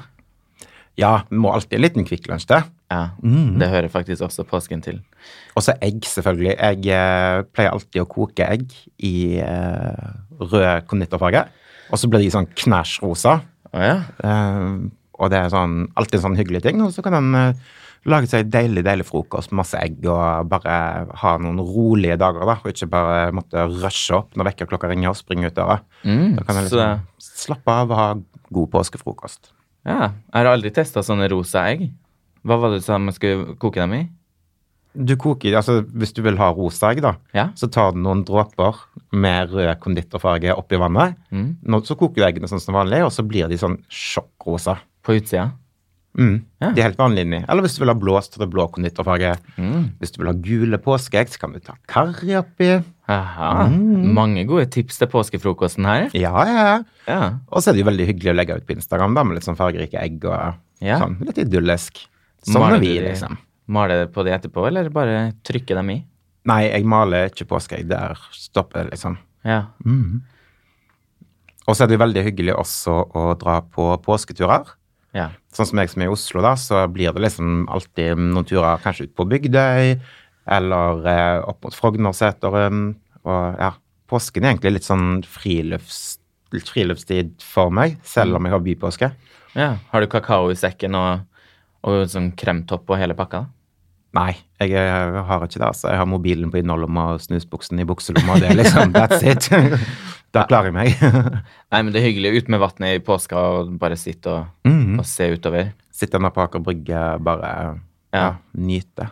Ja, 1.01 1.19
må 1.29 1.53
alltid 1.53 1.77
en 1.77 1.85
liten 1.85 2.09
Kvikk 2.09 2.31
Lunsj 2.31 2.49
til. 2.49 2.65
Ja. 2.93 3.11
Det 3.59 3.69
hører 3.73 3.89
faktisk 3.91 4.23
også 4.27 4.45
påsken 4.47 4.83
til. 4.85 5.01
Og 5.57 5.63
så 5.65 5.73
egg, 5.83 6.03
selvfølgelig. 6.07 6.53
Jeg 6.59 6.87
eh, 6.95 7.43
pleier 7.55 7.73
alltid 7.73 8.03
å 8.03 8.09
koke 8.11 8.45
egg 8.47 8.75
i 9.03 9.39
eh, 9.41 10.11
rød 10.41 10.85
konditorfarge. 10.91 11.47
Og 11.91 11.99
så 12.01 12.11
blir 12.11 12.21
de 12.23 12.31
sånn 12.35 12.47
knæsjrosa. 12.55 13.39
Oh, 13.73 13.81
ja. 13.83 13.97
Eh, 14.23 14.77
og 15.19 15.31
det 15.33 15.39
er 15.41 15.49
sånn, 15.55 15.89
alltid 15.97 16.21
en 16.21 16.25
sånn 16.29 16.39
hyggelig 16.39 16.63
ting. 16.67 16.83
Og 16.85 16.93
så 16.95 17.03
kan 17.07 17.17
en 17.19 17.35
eh, 17.41 17.65
lage 18.11 18.29
seg 18.29 18.51
deilig 18.53 18.85
deilig 18.85 19.07
frokost 19.09 19.51
med 19.51 19.63
masse 19.63 19.81
egg 19.81 20.05
og 20.05 20.49
bare 20.53 20.77
ha 21.23 21.35
noen 21.41 21.63
rolige 21.65 22.19
dager. 22.21 22.45
da, 22.45 22.59
Og 22.61 22.71
ikke 22.75 22.91
bare 22.93 23.33
måtte 23.35 23.65
rushe 23.71 24.15
opp 24.19 24.37
når 24.37 24.51
vekkerklokka 24.53 24.91
ringer 24.93 25.15
og 25.15 25.19
springe 25.19 25.49
ut 25.49 25.57
døra. 25.57 25.81
Mm, 26.05 26.37
Da 26.37 26.45
kan 26.47 26.61
så, 26.61 26.65
liksom 26.69 27.29
slappe 27.33 27.79
av 27.81 27.91
og 27.91 27.97
ha 27.99 28.09
god 28.53 28.71
påskefrokost. 28.77 29.53
ja. 29.89 30.13
Jeg 30.13 30.37
har 30.37 30.53
aldri 30.53 30.71
testa 30.71 31.01
sånne 31.03 31.31
rosa 31.33 31.65
egg. 31.73 31.89
Hva 32.45 32.59
var 32.61 32.71
det 32.75 32.83
du 32.83 32.85
sa 32.85 32.99
man 32.99 33.15
skulle 33.17 33.57
koke 33.57 33.81
dem 33.81 33.95
i? 33.97 34.03
Du 34.95 35.17
koker, 35.19 35.57
altså 35.59 35.81
Hvis 35.91 36.13
du 36.15 36.21
vil 36.23 36.37
ha 36.39 36.53
rosa 36.55 36.93
egg, 36.93 37.01
da, 37.03 37.17
Ja. 37.35 37.49
så 37.59 37.67
tar 37.73 37.93
du 37.93 37.99
noen 37.99 38.23
dråper 38.25 38.77
med 39.13 39.51
rød 39.51 39.81
konditorfarge 39.81 40.55
oppi 40.57 40.77
vannet. 40.79 41.17
Mm. 41.33 41.57
Nå, 41.67 41.81
så 41.83 41.97
koker 41.99 42.15
du 42.23 42.27
eggene 42.29 42.47
sånn 42.51 42.61
som 42.63 42.75
vanlig, 42.77 43.03
og 43.05 43.11
så 43.11 43.27
blir 43.27 43.49
de 43.49 43.57
sånn 43.59 43.79
sjokkrosa. 43.91 44.79
På 45.03 45.17
utsida? 45.19 45.51
Mm. 46.17 46.45
Ja. 46.63 46.71
De 46.71 46.81
er 46.81 46.85
helt 46.87 46.97
vanlige 47.01 47.27
inni. 47.27 47.41
Eller 47.49 47.63
hvis 47.67 47.75
du 47.75 47.81
vil 47.83 47.91
ha 47.91 47.97
blå, 47.99 48.15
så 48.23 48.31
tar 48.37 48.47
du 48.47 48.53
blå 48.55 48.69
konditorfarge. 48.71 49.33
Mm. 49.59 49.89
Hvis 49.99 50.13
du 50.15 50.21
vil 50.23 50.31
ha 50.31 50.37
gule 50.39 50.79
påskeegg, 50.79 51.29
så 51.29 51.41
kan 51.43 51.53
du 51.53 51.59
ta 51.59 51.75
karri 51.91 52.37
oppi. 52.39 52.71
Aha. 53.11 53.67
Mange 53.69 54.47
gode 54.47 54.71
tips 54.71 54.99
til 55.03 55.09
påskefrokosten 55.11 55.85
her. 55.85 56.07
Ja, 56.15 56.45
ja. 56.47 56.83
Ja. 57.09 57.21
Og 57.51 57.61
så 57.61 57.71
er 57.71 57.73
det 57.75 57.83
jo 57.83 57.91
veldig 57.91 58.07
hyggelig 58.13 58.31
å 58.31 58.37
legge 58.39 58.57
ut 58.63 58.67
på 58.69 58.77
Instagram 58.79 59.15
da, 59.19 59.25
med 59.25 59.35
litt 59.41 59.45
sånn 59.49 59.59
fargerike 59.59 59.99
egg 60.01 60.25
og 60.25 60.55
Ja. 60.81 61.01
sånn. 61.03 61.19
Litt 61.27 61.37
idyllisk. 61.43 62.07
Sånn 62.45 62.67
er 62.69 62.81
vi, 62.83 62.95
liksom. 63.01 63.37
Maler 63.75 64.07
på 64.13 64.25
de 64.27 64.35
etterpå, 64.35 64.67
eller 64.69 64.91
bare 64.93 65.33
trykke 65.47 65.77
dem 65.79 65.91
i? 65.95 65.99
Nei, 66.45 66.63
jeg 66.67 66.85
maler 66.85 67.31
ikke 67.31 67.47
påskeegg. 67.49 67.87
Der 67.89 68.19
stopper 68.37 68.83
det, 68.85 68.97
liksom. 68.99 69.17
Ja. 69.49 69.63
Og 71.65 71.73
så 71.77 71.85
er 71.85 71.89
det 71.89 71.97
jo 71.97 72.03
veldig 72.03 72.25
hyggelig 72.27 72.57
også 72.61 72.97
å 73.17 73.29
dra 73.41 73.61
på 73.65 73.89
påsketurer. 74.05 74.75
ja. 75.17 75.31
Sånn 75.55 75.69
som 75.71 75.79
jeg 75.79 75.93
som 75.93 76.03
er 76.03 76.09
i 76.09 76.13
Oslo, 76.13 76.43
da, 76.43 76.57
så 76.59 76.83
blir 76.91 77.13
det 77.15 77.23
liksom 77.23 77.69
alltid 77.71 78.19
noen 78.19 78.47
turer 78.49 78.81
kanskje 78.83 79.07
ut 79.07 79.15
på 79.15 79.25
Bygdøy, 79.31 79.93
eller 80.51 81.07
eh, 81.07 81.39
opp 81.47 81.63
mot 81.65 81.77
Frognerseteren. 81.79 82.81
Og 83.25 83.61
ja, 83.63 83.71
påsken 84.11 84.45
er 84.45 84.53
egentlig 84.57 84.75
litt 84.81 84.89
sånn 84.89 85.23
frilufts, 85.23 86.19
friluftstid 86.51 87.37
for 87.41 87.71
meg, 87.73 87.97
selv 88.05 88.37
om 88.37 88.45
jeg 88.45 88.53
har 88.57 88.65
bypåske. 88.67 89.13
ja. 89.55 89.71
Har 89.93 90.03
du 90.03 90.11
kakao 90.11 90.51
i 90.51 90.59
sekken 90.59 90.99
og, 90.99 91.23
og 91.85 92.07
sånn 92.11 92.31
kremtopp 92.39 92.89
og 92.91 92.99
hele 93.01 93.17
pakka? 93.19 93.45
Nei, 94.15 94.31
jeg, 94.63 94.71
har 94.79 95.43
ikke 95.43 95.59
det. 95.59 95.67
altså. 95.67 95.89
Jeg 95.91 95.99
har 95.99 96.07
mobilen 96.07 96.51
på 96.53 96.61
innerlomma 96.61 97.09
og 97.17 97.23
snusbuksen 97.25 97.81
i 97.83 97.87
bukselomma. 97.89 98.37
Det 98.39 98.53
er 98.53 98.59
liksom, 98.61 98.93
that's 98.97 99.25
it. 99.27 99.49
da 100.35 100.45
klarer 100.47 100.71
jeg 100.71 100.77
meg. 100.77 100.95
Nei, 101.75 101.81
men 101.83 101.91
det 101.93 101.99
er 102.01 102.07
hyggelig 102.07 102.37
ut 102.45 102.53
med 102.55 102.63
vannet 102.63 103.01
i 103.01 103.03
påska 103.05 103.43
og 103.59 103.75
bare 103.83 103.99
sitte 103.99 104.31
og, 104.31 104.47
Mhm. 104.71 105.01
og 105.03 105.09
se 105.11 105.33
utover. 105.35 105.73
Sitte 105.95 106.19
der 106.23 106.31
på 106.35 106.45
Aker 106.47 106.63
Brygge, 106.63 107.03
bare 107.27 107.51
ja. 107.51 107.75
Ja. 108.15 108.31
nyte. 108.55 109.11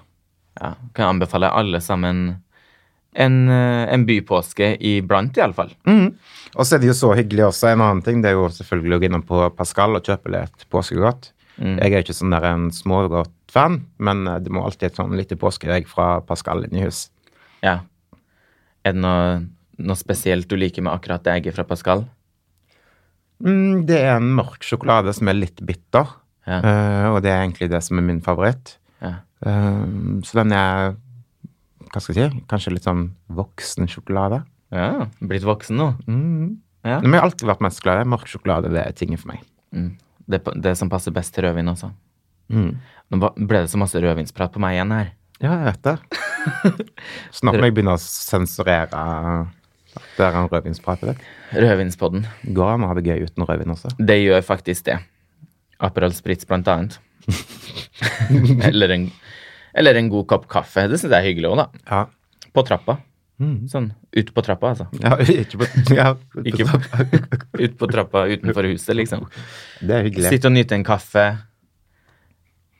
Ja. 0.61 0.73
Kan 0.95 1.03
jeg 1.05 1.11
anbefale 1.17 1.51
alle 1.51 1.81
sammen 1.83 2.23
en, 3.15 3.37
eh, 3.51 3.85
en 3.93 4.07
bypåske 4.07 4.77
iblant, 4.81 5.37
iallfall. 5.37 5.75
Mm. 5.87 6.13
Og 6.55 6.65
så 6.65 6.77
er 6.77 6.83
det 6.83 6.93
jo 6.93 6.97
så 6.97 7.11
hyggelig 7.19 7.49
også. 7.51 7.73
En 7.75 7.83
annen 7.85 8.03
ting 8.07 8.23
det 8.23 8.31
er 8.31 8.39
jo 8.39 8.47
selvfølgelig 8.55 8.97
å 8.97 9.03
gå 9.03 9.11
innom 9.11 9.27
på 9.27 9.43
Pascal 9.59 9.99
og 9.99 10.07
kjøpe 10.07 10.31
litt 10.33 10.65
påskegodt. 10.73 11.33
Mm. 11.59 11.77
Jeg 11.77 11.93
er 11.93 12.05
ikke 12.05 12.17
sånn 12.17 12.33
der 12.33 12.47
en 12.49 12.71
smågodt-fan, 12.75 13.83
men 14.03 14.25
eh, 14.31 14.41
det 14.45 14.53
må 14.55 14.65
alltid 14.65 14.91
et 14.91 15.01
sånn 15.01 15.17
lite 15.19 15.39
påskeegg 15.41 15.89
fra 15.91 16.15
Pascal 16.27 16.65
i 16.69 16.85
hus. 16.85 17.07
Ja. 17.65 17.81
Er 18.83 18.97
det 18.97 19.03
noe, 19.03 19.43
noe 19.83 19.99
spesielt 20.01 20.49
du 20.51 20.57
liker 20.59 20.85
med 20.85 20.95
akkurat 20.95 21.25
det 21.27 21.37
egget 21.37 21.59
fra 21.59 21.67
Pascal? 21.69 22.07
Mm, 23.43 23.85
det 23.89 23.99
er 24.01 24.17
en 24.17 24.33
mørk 24.39 24.65
sjokolade 24.67 25.13
som 25.17 25.31
er 25.31 25.39
litt 25.39 25.63
bitter. 25.67 26.19
Ja. 26.43 26.59
uh, 26.59 27.09
og 27.13 27.21
det 27.23 27.31
er 27.31 27.45
egentlig 27.45 27.69
det 27.71 27.79
som 27.87 28.01
er 28.01 28.07
min 28.07 28.23
favoritt. 28.25 28.77
Ja. 29.03 29.21
Uh, 29.47 30.19
så 30.27 30.41
den 30.41 30.55
er 30.57 30.97
hva 31.93 32.01
skal 32.01 32.17
jeg 32.17 32.33
si, 32.33 32.43
kanskje 32.49 32.73
litt 32.73 32.87
sånn 32.89 33.11
voksen 33.37 33.91
sjokolade. 33.91 34.41
ja. 34.73 35.07
Blitt 35.21 35.45
voksen 35.45 35.77
nå. 35.77 35.89
Mm. 36.09 36.63
Ja. 36.83 36.99
Men 36.99 37.13
jeg 37.13 37.21
har 37.21 37.29
alltid 37.29 37.47
vært 37.47 37.63
mest 37.63 37.83
glad 37.85 38.01
i 38.03 38.09
mørk 38.11 38.31
sjokolade. 38.31 38.73
Det 38.73 38.81
er 38.83 38.95
tingen 38.97 39.21
for 39.21 39.31
meg. 39.31 39.43
Mm. 39.77 39.93
Det, 40.27 40.43
det 40.63 40.77
som 40.79 40.91
passer 40.93 41.15
best 41.15 41.35
til 41.35 41.47
rødvin 41.47 41.73
også. 41.73 41.91
Mm. 42.53 42.77
Nå 43.13 43.33
ble 43.37 43.65
det 43.65 43.71
så 43.73 43.81
masse 43.81 44.01
rødvinsprat 44.01 44.53
på 44.55 44.63
meg 44.63 44.77
igjen 44.77 44.95
her. 44.95 45.11
Ja, 45.43 45.57
jeg 45.57 45.67
vet 45.73 45.89
det. 45.89 45.97
Snart 47.39 47.59
må 47.59 47.67
jeg 47.67 47.75
begynne 47.77 47.97
å 47.97 48.03
sensurere 48.03 49.03
det 49.93 50.25
er 50.25 50.37
en 50.39 50.49
rødvinspratet 50.49 51.11
ditt. 51.11 51.25
Rødvinspodden. 51.53 52.25
Går 52.57 52.71
an 52.75 52.85
å 52.87 52.89
ha 52.91 52.97
det 52.97 53.05
gøy 53.05 53.27
uten 53.27 53.45
rødvin 53.45 53.75
også. 53.75 53.93
Det 54.01 54.17
gjør 54.23 54.45
faktisk 54.47 54.87
det. 54.89 54.99
Aperol 55.85 56.15
Spritz 56.17 56.49
blant 56.49 56.69
annet. 56.73 56.97
eller, 58.71 58.95
en, 58.97 59.07
eller 59.77 60.01
en 60.01 60.09
god 60.13 60.29
kopp 60.33 60.49
kaffe. 60.53 60.87
Det 60.89 61.01
syns 61.01 61.13
jeg 61.13 61.19
er 61.19 61.29
hyggelig 61.29 61.51
òg, 61.51 61.61
da. 61.61 61.85
Ja. 61.91 62.47
På 62.57 62.65
trappa. 62.69 62.97
Mm. 63.41 63.69
Sånn 63.71 63.89
ut 64.13 64.31
på 64.37 64.45
trappa, 64.45 64.75
altså. 64.75 64.87
ja 65.01 65.17
ikke 65.43 65.63
på, 65.63 65.69
ja, 65.97 66.13
Ikke 66.45 66.67
ut 67.65 67.79
på 67.81 67.89
trappa 67.91 68.27
utenfor 68.31 68.69
huset, 68.71 68.95
liksom. 68.99 69.25
Det 69.81 69.97
er 69.97 70.07
hyggelig. 70.09 70.35
Sitte 70.35 70.51
og 70.51 70.57
nyte 70.57 70.77
en 70.77 70.87
kaffe. 70.87 71.25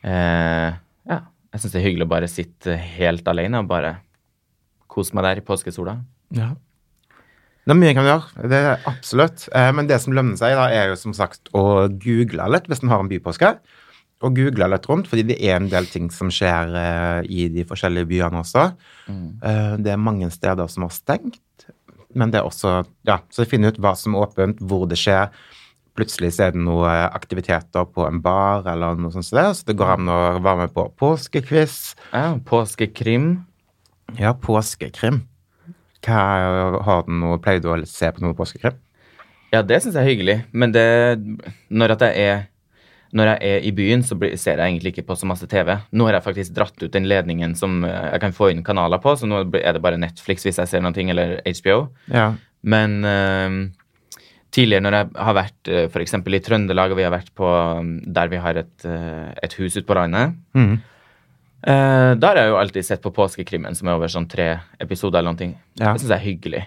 Eh, 0.03 0.69
ja, 1.09 1.19
jeg 1.55 1.63
syns 1.63 1.75
det 1.75 1.81
er 1.81 1.87
hyggelig 1.89 2.09
å 2.09 2.13
bare 2.13 2.31
sitte 2.31 2.77
helt 2.99 3.29
alene 3.33 3.63
og 3.63 3.71
bare 3.71 3.97
kose 4.93 5.17
meg 5.17 5.27
der 5.29 5.41
i 5.41 5.47
påskesola. 5.47 5.97
Ja. 6.37 6.53
Det 7.63 7.71
er 7.71 7.79
mye 7.79 7.95
kan 7.95 8.09
gjøre, 8.09 8.49
det 8.51 8.59
er 8.59 8.87
absolutt. 8.91 9.47
Eh, 9.55 9.71
men 9.75 9.87
det 9.91 10.01
som 10.03 10.15
lønner 10.17 10.39
seg, 10.39 10.57
da, 10.59 10.67
er 10.75 10.91
jo 10.91 10.99
som 10.99 11.15
sagt 11.17 11.51
å 11.55 11.87
google 12.03 12.49
litt 12.51 12.67
hvis 12.71 12.83
en 12.83 12.91
har 12.93 13.03
en 13.03 13.11
bypåske. 13.11 13.55
Og 14.23 14.37
googla 14.37 14.69
litt 14.71 14.87
rundt, 14.87 15.09
fordi 15.11 15.25
det 15.33 15.39
er 15.43 15.57
en 15.59 15.71
del 15.71 15.89
ting 15.91 16.11
som 16.15 16.31
skjer 16.33 16.77
eh, 16.79 17.23
i 17.27 17.49
de 17.51 17.65
forskjellige 17.67 18.07
byene 18.13 18.43
også. 18.43 18.69
Eh, 19.11 19.73
det 19.83 19.95
er 19.95 19.99
mange 19.99 20.29
steder 20.31 20.71
som 20.71 20.87
har 20.87 20.93
stengt, 20.95 21.67
men 22.15 22.31
det 22.31 22.43
er 22.43 22.47
også 22.47 22.83
Ja, 23.09 23.19
så 23.33 23.49
finne 23.49 23.73
ut 23.73 23.81
hva 23.83 23.97
som 23.99 24.15
er 24.15 24.27
åpent, 24.27 24.63
hvor 24.63 24.87
det 24.87 25.01
skjer. 25.01 25.33
Plutselig 25.99 26.31
så 26.37 26.47
er 26.47 26.55
det 26.55 26.63
noen 26.63 27.11
aktiviteter 27.13 27.89
på 27.93 28.07
en 28.07 28.23
bar 28.25 28.65
eller 28.71 28.97
noe 28.97 29.13
sånt, 29.13 29.29
det, 29.35 29.49
så 29.59 29.67
det 29.69 29.77
går 29.77 29.97
an 29.97 30.13
å 30.13 30.21
være 30.39 30.63
med 30.63 30.77
på 30.77 30.87
påskekviss. 31.03 31.81
Ja, 32.15 32.39
påskekrim. 32.49 33.35
Ja, 34.21 34.33
påskekrim. 34.39 35.25
Hva 36.03 36.23
har 36.87 37.05
du 37.07 37.13
noe, 37.15 37.43
Pleier 37.43 37.61
du 37.63 37.69
å 37.75 37.77
se 37.87 38.09
på 38.13 38.25
noe 38.25 38.37
påskekrim? 38.39 38.79
Ja, 39.53 39.61
det 39.61 39.83
syns 39.83 39.99
jeg 39.99 40.01
er 40.01 40.09
hyggelig, 40.09 40.39
men 40.57 40.73
det 40.73 40.87
Når 41.69 41.97
at 41.97 42.07
jeg 42.09 42.25
er 42.25 42.41
når 43.13 43.29
jeg 43.29 43.51
er 43.51 43.67
i 43.69 43.73
byen, 43.77 44.03
så 44.07 44.17
ser 44.17 44.57
jeg 44.57 44.65
egentlig 44.65 44.95
ikke 44.95 45.05
på 45.11 45.17
så 45.21 45.29
masse 45.29 45.47
TV. 45.51 45.75
Nå 45.93 46.07
har 46.09 46.17
jeg 46.17 46.25
faktisk 46.25 46.55
dratt 46.57 46.79
ut 46.81 46.93
den 46.95 47.09
ledningen 47.11 47.53
som 47.59 47.83
eh, 47.85 48.09
jeg 48.15 48.23
kan 48.25 48.37
få 48.37 48.49
inn 48.53 48.65
kanaler 48.65 49.03
på, 49.03 49.13
så 49.19 49.29
nå 49.29 49.43
er 49.61 49.77
det 49.77 49.83
bare 49.85 50.01
Netflix 50.01 50.47
hvis 50.47 50.61
jeg 50.63 50.71
ser 50.71 50.85
noe, 50.85 51.05
eller 51.13 51.37
HBO. 51.45 51.77
Ja. 52.13 52.31
Men 52.63 53.03
uh, 53.05 53.59
tidligere 54.55 54.85
når 54.87 54.97
jeg 54.97 55.11
har 55.27 55.37
vært 55.37 55.73
uh, 55.73 55.83
f.eks. 55.91 56.17
i 56.17 56.41
Trøndelag, 56.47 56.95
og 56.95 57.01
vi 57.01 57.05
har 57.05 57.13
vært 57.13 57.33
på 57.37 57.51
um, 57.51 57.99
der 58.07 58.33
vi 58.33 58.41
har 58.41 58.63
et, 58.63 58.75
uh, 58.87 59.29
et 59.43 59.59
hus 59.61 59.77
ute 59.77 59.87
på 59.89 59.99
landet, 59.99 60.39
mm. 60.57 60.73
Uh, 61.63 62.19
da 62.19 62.33
har 62.33 62.41
jeg 62.41 62.49
jo 62.51 62.57
alltid 62.59 62.87
sett 62.89 63.03
på 63.05 63.13
Påskekrimmen, 63.15 63.77
som 63.79 63.87
er 63.87 63.95
over 63.95 64.11
sånn 64.11 64.25
tre 64.27 64.49
episoder 64.83 65.21
eller 65.21 65.37
noe. 65.37 65.61
Ja. 65.79 65.93
Det 65.93 66.01
syns 66.03 66.09
jeg 66.09 66.17
er 66.17 66.25
hyggelig. 66.25 66.63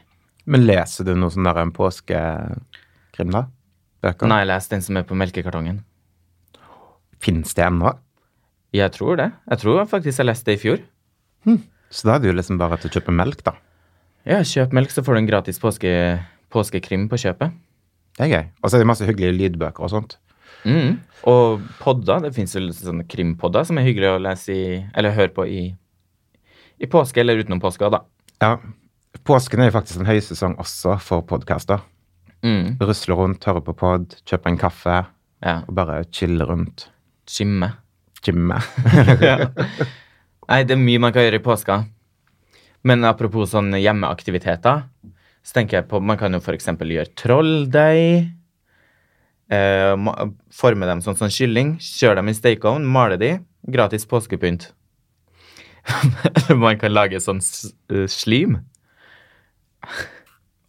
Men 0.47 0.63
leser 0.63 1.03
du 1.03 1.11
noe 1.19 1.33
sånn 1.33 1.43
der 1.43 1.59
en 1.59 1.73
påskekrim, 1.75 3.33
da? 3.33 3.41
Bøker? 4.05 4.29
Nei, 4.31 4.37
jeg 4.45 4.49
leser 4.53 4.75
den 4.77 4.85
som 4.85 4.99
er 5.01 5.03
på 5.09 5.17
melkekartongen. 5.19 5.81
Fins 7.23 7.53
det 7.57 7.65
ennå? 7.65 7.93
Jeg 8.75 8.91
tror 8.91 9.15
det. 9.19 9.29
Jeg 9.49 9.61
tror 9.61 9.85
faktisk 9.87 10.19
jeg 10.19 10.27
leste 10.27 10.49
det 10.51 10.57
i 10.59 10.61
fjor. 10.65 10.81
Så 11.95 12.07
da 12.09 12.15
er 12.15 12.23
det 12.23 12.31
jo 12.31 12.35
liksom 12.35 12.57
bare 12.59 12.77
til 12.81 12.89
å 12.89 12.95
kjøpe 12.97 13.13
melk, 13.15 13.43
da. 13.45 13.53
Ja, 14.27 14.39
kjøp 14.43 14.73
melk, 14.75 14.89
så 14.91 15.03
får 15.05 15.15
du 15.15 15.19
en 15.21 15.27
gratis 15.29 15.59
påske, 15.61 15.91
påskekrim 16.51 17.05
på 17.11 17.19
kjøpet. 17.21 17.53
Det 18.17 18.25
er 18.25 18.31
gøy. 18.31 18.45
Og 18.63 18.69
så 18.71 18.75
er 18.77 18.81
det 18.83 18.89
masse 18.89 19.05
hyggelige 19.07 19.35
lydbøker 19.37 19.85
og 19.85 19.91
sånt. 19.93 20.17
Mm. 20.65 20.97
Og 21.29 21.61
podder. 21.79 22.23
Det 22.25 22.33
fins 22.35 22.55
jo 22.57 22.63
sånne 22.73 23.05
krimpodder 23.11 23.67
som 23.69 23.77
er 23.77 23.85
hyggelig 23.85 24.15
å 24.15 24.21
lese 24.23 24.55
i 24.55 24.63
Eller 24.97 25.13
høre 25.13 25.33
på 25.35 25.45
i, 25.45 25.61
i 26.81 26.89
påske 26.89 27.21
eller 27.21 27.37
utenom 27.43 27.61
påska, 27.61 27.91
da. 27.93 28.01
Ja. 28.41 28.55
Påsken 29.25 29.61
er 29.61 29.69
jo 29.69 29.75
faktisk 29.77 30.01
en 30.01 30.09
høysesong 30.09 30.57
også 30.59 30.97
for 31.05 31.23
podkaster. 31.29 31.85
Mm. 32.45 32.75
Rusle 32.81 33.15
rundt, 33.17 33.45
høre 33.47 33.61
på 33.63 33.73
pod, 33.77 34.17
kjøpe 34.25 34.51
en 34.51 34.59
kaffe 34.59 35.03
Ja. 35.45 35.59
og 35.67 35.75
bare 35.77 36.01
chille 36.11 36.43
rundt. 36.49 36.89
Skimme. 37.29 37.71
Gymme. 38.25 38.61
ja. 39.29 39.37
Nei, 40.45 40.61
det 40.65 40.75
er 40.75 40.81
mye 40.81 41.01
man 41.01 41.13
kan 41.13 41.25
gjøre 41.25 41.41
i 41.41 41.45
påska. 41.45 41.81
Men 42.85 43.05
apropos 43.07 43.49
sånne 43.53 43.81
hjemmeaktiviteter, 43.81 44.85
så 45.45 45.57
tenker 45.57 45.79
jeg 45.79 45.87
på 45.89 46.01
Man 46.01 46.19
kan 46.21 46.33
jo 46.33 46.41
f.eks. 46.41 46.69
gjøre 46.69 47.13
trolldeig. 47.17 48.31
Eh, 49.53 49.93
forme 50.53 50.89
dem 50.89 51.01
sånn 51.05 51.17
som 51.17 51.33
kylling. 51.33 51.75
Kjøre 51.81 52.21
dem 52.21 52.29
i 52.29 52.37
stekeovn, 52.37 52.85
male 52.85 53.17
de. 53.21 53.35
Gratis 53.73 54.05
påskepynt. 54.09 54.69
Man 56.63 56.79
kan 56.81 56.93
lage 56.93 57.21
sånn 57.21 57.41
eh, 57.41 58.05
slim. 58.09 58.59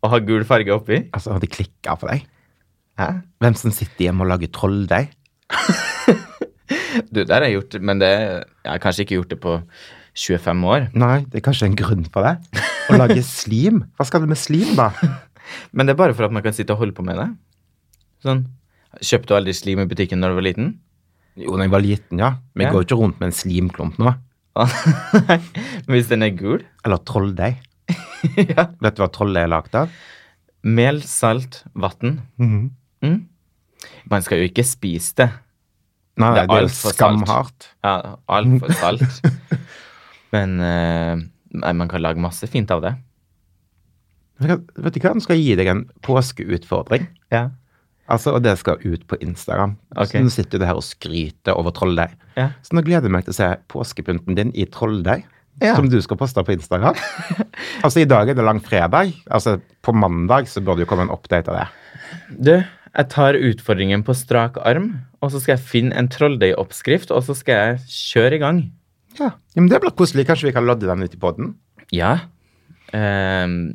Og 0.04 0.12
ha 0.12 0.20
gul 0.25 0.44
farge 0.48 0.72
oppi. 0.72 1.02
Altså, 1.16 1.34
har 1.34 1.44
de 1.44 1.52
klikka 1.52 1.96
for 2.00 2.12
deg? 2.12 2.26
Hæ? 3.00 3.10
Hvem 3.44 3.56
som 3.60 3.72
sitter 3.76 4.08
hjemme 4.08 4.25
og 4.25 4.32
lager 4.32 4.52
trolldeig? 4.56 5.12
Du, 7.10 7.22
det 7.24 7.30
har 7.32 7.44
jeg 7.46 7.56
gjort, 7.58 7.76
men 7.82 7.98
det 8.02 8.10
Jeg 8.12 8.70
har 8.72 8.82
kanskje 8.82 9.04
ikke 9.06 9.18
gjort 9.20 9.32
det 9.34 9.38
på 9.42 9.54
25 10.16 10.64
år. 10.72 10.86
Nei, 10.96 11.18
det 11.28 11.40
er 11.40 11.44
kanskje 11.44 11.66
en 11.68 11.76
grunn 11.76 12.06
for 12.12 12.24
det. 12.24 12.62
Å 12.90 12.96
lage 12.96 13.20
slim? 13.26 13.82
Hva 13.98 14.06
skal 14.08 14.22
du 14.24 14.30
med 14.30 14.38
slim, 14.40 14.74
da? 14.78 14.90
Men 15.76 15.86
det 15.86 15.92
er 15.94 15.98
bare 16.00 16.14
for 16.16 16.26
at 16.26 16.32
man 16.34 16.42
kan 16.42 16.54
sitte 16.56 16.72
og 16.74 16.80
holde 16.80 16.94
på 16.96 17.04
med 17.06 17.18
det. 17.20 17.26
Sånn. 18.24 18.46
Kjøpte 19.04 19.28
du 19.30 19.36
aldri 19.36 19.52
slim 19.54 19.82
i 19.82 19.86
butikken 19.90 20.18
når 20.22 20.32
du 20.32 20.38
var 20.40 20.46
liten? 20.48 20.70
Jo, 21.36 21.52
da 21.58 21.66
jeg 21.66 21.72
var 21.74 21.84
liten, 21.84 22.18
ja. 22.22 22.30
Men 22.56 22.64
jeg 22.64 22.70
Ja. 22.70 22.74
går 22.78 22.86
ikke 22.86 22.98
rundt 23.02 23.20
med 23.20 23.28
en 23.28 23.36
slimklump 23.36 23.98
nå. 24.00 24.14
Men 25.86 25.92
hvis 25.92 26.08
den 26.08 26.22
er 26.24 26.30
gul 26.32 26.62
Eller 26.84 26.96
trolldeig. 27.04 27.58
ja. 28.56 28.64
Vet 28.80 28.96
du 28.96 29.02
hva 29.04 29.10
trolldeig 29.12 29.44
er 29.44 29.52
lagd 29.52 29.74
av? 29.76 29.92
Mel, 30.64 31.02
salt, 31.06 31.60
vann. 31.76 32.22
Mm. 32.40 33.18
Man 34.10 34.24
skal 34.24 34.40
jo 34.40 34.48
ikke 34.48 34.64
spise 34.66 35.12
det. 35.20 35.28
Nei, 36.16 36.30
Det 36.35 36.46
det 36.49 36.56
er 36.56 36.64
er, 36.64 36.68
for 36.73 36.92
salt. 36.92 36.96
skamhardt. 36.96 37.68
Ja, 37.85 37.94
Altfor 38.32 38.73
salt. 38.78 39.20
Men 40.35 40.56
eh, 40.64 41.14
nei, 41.61 41.73
man 41.76 41.88
kan 41.92 42.02
lage 42.04 42.20
masse 42.23 42.49
fint 42.50 42.70
av 42.73 42.82
det. 42.85 42.94
Vet 44.40 44.96
du 44.96 45.00
hva, 45.00 45.14
nå 45.16 45.23
skal 45.25 45.38
jeg 45.38 45.46
gi 45.46 45.54
deg 45.62 45.70
en 45.73 45.85
påskeutfordring. 46.04 47.06
Ja. 47.32 47.46
Altså, 48.06 48.35
Og 48.37 48.42
det 48.44 48.56
skal 48.61 48.82
ut 48.85 49.06
på 49.08 49.16
Instagram. 49.25 49.76
Okay. 49.96 50.20
Så 50.20 50.25
nå 50.26 50.32
sitter 50.35 50.61
du 50.62 50.66
her 50.68 50.78
og 50.78 50.85
skryter 50.87 51.56
over 51.56 51.73
trolldeig. 51.75 52.12
Ja. 52.37 52.50
Så 52.62 52.76
nå 52.76 52.85
gleder 52.87 53.08
jeg 53.08 53.14
meg 53.16 53.25
til 53.26 53.35
å 53.35 53.38
se 53.38 53.49
påskepynten 53.73 54.37
din 54.38 54.52
i 54.54 54.66
trolldeig. 54.68 55.25
Ja. 55.64 55.73
Som 55.73 55.88
du 55.88 55.96
skal 56.04 56.18
poste 56.20 56.42
på 56.44 56.52
Instagram. 56.52 56.99
altså, 57.85 58.02
i 58.02 58.08
dag 58.08 58.28
er 58.28 58.37
det 58.37 58.44
langfredag. 58.44 59.14
Altså, 59.32 59.56
på 59.82 59.94
mandag 59.96 60.50
så 60.52 60.61
bør 60.61 60.76
det 60.76 60.85
jo 60.85 60.90
komme 60.90 61.06
en 61.08 61.14
update 61.14 61.49
av 61.49 61.62
det. 61.62 61.68
Du, 62.37 62.52
jeg 62.61 63.08
tar 63.14 63.38
utfordringen 63.40 64.04
på 64.04 64.12
strak 64.14 64.61
arm, 64.68 64.90
og 65.26 65.35
så 65.35 65.42
skal 65.42 65.56
jeg 65.56 65.66
finne 65.66 65.97
en 65.99 66.09
trolldeigoppskrift, 66.12 67.11
og 67.14 67.25
så 67.26 67.35
skal 67.37 67.59
jeg 67.59 67.80
kjøre 67.90 68.38
i 68.38 68.42
gang. 68.42 68.62
Ja, 69.18 69.33
ja 69.35 69.62
men 69.62 69.68
Det 69.73 69.83
blir 69.83 69.95
koselig. 69.99 70.26
Kanskje 70.28 70.50
vi 70.50 70.54
kan 70.56 70.66
lodde 70.68 70.87
den 70.87 71.02
ut 71.02 71.14
i 71.14 71.21
poden? 71.21 71.54
Ja. 71.95 72.12
Um, 72.95 73.75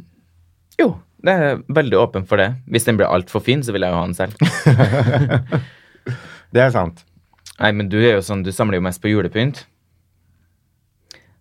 jo, 0.79 0.93
det 1.25 1.35
er 1.35 1.61
veldig 1.67 1.99
åpen 1.99 2.27
for 2.29 2.41
det. 2.41 2.53
Hvis 2.71 2.87
den 2.87 2.97
blir 2.99 3.11
altfor 3.11 3.43
fin, 3.43 3.63
så 3.63 3.75
vil 3.75 3.85
jeg 3.85 3.93
jo 3.93 3.99
ha 3.99 4.07
den 4.07 4.17
selv. 4.17 4.33
Det 6.51 6.59
er 6.59 6.71
sant. 6.73 7.05
Nei, 7.61 7.69
men 7.77 7.87
du 7.91 7.95
er 8.01 8.17
jo 8.17 8.23
sånn, 8.25 8.41
du 8.43 8.51
samler 8.51 8.79
jo 8.79 8.83
mest 8.83 8.99
på 8.99 9.11
julepynt. 9.11 9.61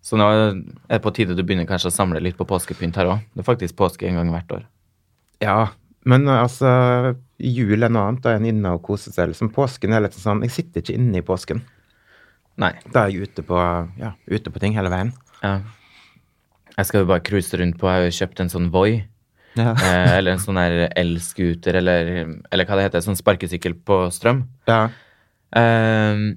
Så 0.05 0.19
nå 0.19 0.27
er 0.31 0.53
det 0.87 1.01
på 1.03 1.13
tide 1.17 1.35
du 1.35 1.43
begynner 1.43 1.67
kanskje 1.69 1.91
å 1.91 1.95
samle 1.95 2.23
litt 2.23 2.39
på 2.39 2.47
påskepynt 2.49 2.99
her 3.01 3.11
òg. 3.11 3.25
Det 3.35 3.43
er 3.43 3.49
faktisk 3.49 3.77
påske 3.81 4.07
en 4.07 4.21
gang 4.21 4.31
hvert 4.31 4.55
år. 4.55 4.63
Ja, 5.43 5.73
men 6.09 6.29
altså 6.31 6.71
Jul 7.41 7.83
er 7.83 7.93
noe 7.93 8.07
annet. 8.11 8.23
Da 8.25 8.35
er 8.35 8.41
en 8.41 8.49
inne 8.51 8.73
og 8.77 8.83
koser 8.87 9.15
seg. 9.15 9.31
Liksom, 9.33 9.53
påsken 9.55 9.95
er 9.97 10.05
litt 10.05 10.17
sånn 10.19 10.43
Jeg 10.45 10.53
sitter 10.55 10.85
ikke 10.85 10.97
inne 10.99 11.21
i 11.23 11.27
påsken. 11.27 11.63
Nei. 12.61 12.75
Da 12.93 13.07
er 13.07 13.15
jeg 13.15 13.31
ute 13.31 13.45
på, 13.47 13.57
ja, 14.01 14.13
ute 14.29 14.53
på 14.53 14.61
ting 14.61 14.75
hele 14.77 14.93
veien. 14.93 15.15
Ja. 15.41 15.61
Jeg 16.77 16.89
skal 16.89 17.03
jo 17.05 17.09
bare 17.11 17.25
cruise 17.25 17.57
rundt 17.57 17.79
på 17.81 17.89
Jeg 17.89 17.97
har 17.97 18.07
jo 18.07 18.19
kjøpt 18.19 18.45
en 18.45 18.53
sånn 18.53 18.69
Voi. 18.75 18.91
Ja. 19.59 19.73
Eh, 19.87 20.13
eller 20.21 20.37
en 20.37 20.43
sånn 20.43 20.61
der 20.61 20.85
elscooter, 21.01 21.81
eller, 21.81 22.13
eller 22.53 22.69
hva 22.69 22.77
det 22.79 22.85
heter. 22.91 23.03
Sånn 23.03 23.19
sparkesykkel 23.19 23.81
på 23.89 24.05
strøm. 24.15 24.45
ja. 24.71 24.85
Ehm, 25.59 26.37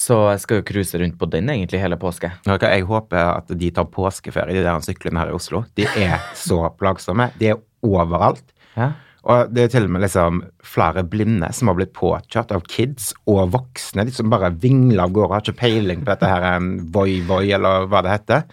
så 0.00 0.16
jeg 0.32 0.40
skal 0.40 0.56
jo 0.56 0.64
cruise 0.64 0.98
rundt 0.98 1.18
på 1.20 1.26
den 1.30 1.50
egentlig 1.52 1.78
hele 1.82 1.98
påske. 2.00 2.30
Ok, 2.48 2.62
Jeg 2.64 2.86
håper 2.88 3.18
at 3.36 3.50
de 3.60 3.68
tar 3.76 3.84
påskeferie, 3.92 4.56
de 4.56 4.62
der 4.64 4.80
syklene 4.82 5.20
her 5.20 5.28
i 5.30 5.36
Oslo. 5.36 5.60
De 5.76 5.84
er 6.00 6.16
så 6.34 6.62
plagsomme. 6.80 7.28
De 7.38 7.50
er 7.52 7.60
overalt. 7.84 8.42
Ja. 8.74 8.94
Og 9.22 9.52
det 9.54 9.64
er 9.64 9.72
til 9.76 9.86
og 9.86 9.94
med 9.94 10.02
liksom 10.02 10.42
flere 10.66 11.04
blinde 11.06 11.52
som 11.54 11.70
har 11.70 11.78
blitt 11.78 11.94
påkjørt 11.94 12.54
av 12.56 12.64
kids 12.66 13.12
og 13.30 13.52
voksne. 13.54 14.06
De 14.08 14.14
som 14.14 14.30
bare 14.32 14.50
vingler 14.62 15.04
av 15.04 15.14
gårde, 15.14 15.36
har 15.36 15.44
ikke 15.44 15.60
peiling 15.62 16.02
på 16.02 16.10
dette 16.10 16.30
her 16.30 16.46
en 16.56 16.72
voi-voi, 16.94 17.46
eller 17.54 17.86
hva 17.90 18.02
det 18.02 18.16
heter. 18.16 18.46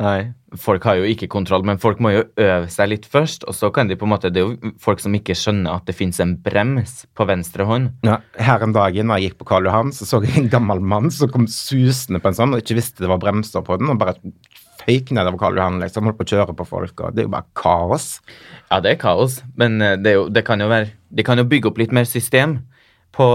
Nei, 0.00 0.30
folk 0.56 0.86
har 0.88 0.96
jo 0.96 1.08
ikke 1.12 1.28
kontroll, 1.28 1.62
men 1.68 1.78
folk 1.78 1.98
må 2.00 2.14
jo 2.14 2.22
øve 2.40 2.70
seg 2.72 2.88
litt 2.88 3.06
først. 3.10 3.44
Og 3.50 3.54
så 3.54 3.68
kan 3.74 3.90
de 3.90 3.98
på 4.00 4.08
en 4.08 4.14
måte, 4.14 4.30
Det 4.32 4.40
er 4.40 4.48
jo 4.48 4.72
folk 4.80 5.02
som 5.02 5.14
ikke 5.14 5.36
skjønner 5.36 5.76
at 5.76 5.86
det 5.86 5.94
fins 5.94 6.18
en 6.24 6.34
brems 6.40 7.04
på 7.14 7.26
venstre 7.28 7.66
hånd. 7.68 7.92
Ja, 8.06 8.18
her 8.40 8.64
en 8.64 8.72
dag 8.72 8.96
når 8.96 9.20
jeg 9.20 9.30
gikk 9.30 9.38
på 9.42 9.50
Karl 9.52 9.68
Johan, 9.68 9.92
så 9.92 10.08
så 10.08 10.22
jeg 10.24 10.38
en 10.40 10.48
gammel 10.48 10.80
mann 10.80 11.10
som 11.10 11.28
kom 11.28 11.46
susende 11.46 12.18
på 12.18 12.32
en 12.32 12.38
sånn 12.38 12.56
og 12.56 12.64
ikke 12.64 12.80
visste 12.80 13.04
det 13.04 13.12
var 13.12 13.20
bremser 13.20 13.62
på 13.62 13.76
den, 13.76 13.92
og 13.92 14.00
bare 14.00 14.16
føyk 14.80 15.12
nedover 15.16 15.40
Karl 15.40 15.60
Johan, 15.60 15.80
liksom. 15.82 16.08
Holdt 16.08 16.18
på 16.18 16.26
å 16.26 16.32
kjøre 16.32 16.56
på 16.58 16.66
folk, 16.68 17.00
og 17.04 17.16
det 17.16 17.24
er 17.24 17.28
jo 17.28 17.34
bare 17.34 17.48
kaos. 17.58 18.08
Ja, 18.68 18.80
det 18.82 18.94
er 18.94 19.00
kaos, 19.02 19.40
men 19.60 19.80
eh, 19.84 19.96
det, 20.00 20.16
jo, 20.18 20.28
det 20.32 20.44
kan 20.46 20.62
jo 20.62 20.68
være 20.70 20.92
De 21.10 21.26
kan 21.26 21.40
jo 21.40 21.46
bygge 21.48 21.70
opp 21.70 21.80
litt 21.80 21.94
mer 21.96 22.06
system 22.08 22.60
på 23.16 23.26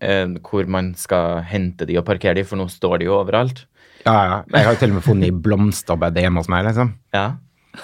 eh, 0.00 0.24
hvor 0.42 0.70
man 0.70 0.92
skal 0.98 1.44
hente 1.46 1.86
de 1.88 2.00
og 2.00 2.06
parkere 2.08 2.40
de, 2.40 2.46
for 2.48 2.60
nå 2.60 2.66
står 2.72 3.00
de 3.00 3.08
jo 3.10 3.18
overalt. 3.20 3.66
Ja, 4.04 4.16
ja. 4.16 4.38
Jeg 4.52 4.66
har 4.66 4.74
jo 4.74 4.80
til 4.82 4.92
og 4.92 4.98
med 4.98 5.06
funnet 5.06 5.30
i 5.30 5.38
blomsterbedet 5.46 6.26
hjemme 6.26 6.42
hos 6.42 6.50
meg, 6.52 6.66
liksom. 6.68 6.92
Ja. 7.14 7.28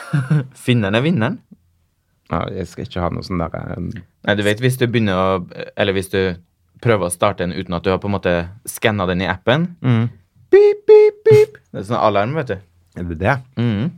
Finneren 0.66 0.98
er 0.98 1.06
vinneren. 1.06 1.40
Ja, 2.30 2.44
jeg 2.54 2.68
skal 2.70 2.86
ikke 2.86 3.02
ha 3.02 3.10
noe 3.10 3.26
sånn 3.26 3.40
der 3.42 3.74
um, 3.74 3.90
Nei, 4.26 4.36
du 4.38 4.44
vet 4.46 4.60
hvis 4.62 4.76
du 4.78 4.84
begynner 4.86 5.18
å 5.18 5.30
Eller 5.74 5.96
hvis 5.96 6.12
du 6.12 6.20
prøver 6.78 7.08
å 7.08 7.12
starte 7.12 7.42
den 7.42 7.56
uten 7.56 7.74
at 7.74 7.82
du 7.82 7.90
har 7.90 7.98
på 7.98 8.06
en 8.06 8.14
måte 8.14 8.34
skanna 8.70 9.08
den 9.10 9.24
i 9.24 9.26
appen 9.26 9.66
mm. 9.82 10.04
Beep, 10.50 10.86
beep, 10.86 11.18
beep. 11.26 11.58
Det 11.70 11.82
er 11.82 11.88
sånn 11.90 12.02
alarm, 12.02 12.36
vet 12.38 12.52
du. 12.52 12.56
Er 12.98 13.10
det 13.10 13.18
det? 13.20 13.36
Mhm. 13.60 13.90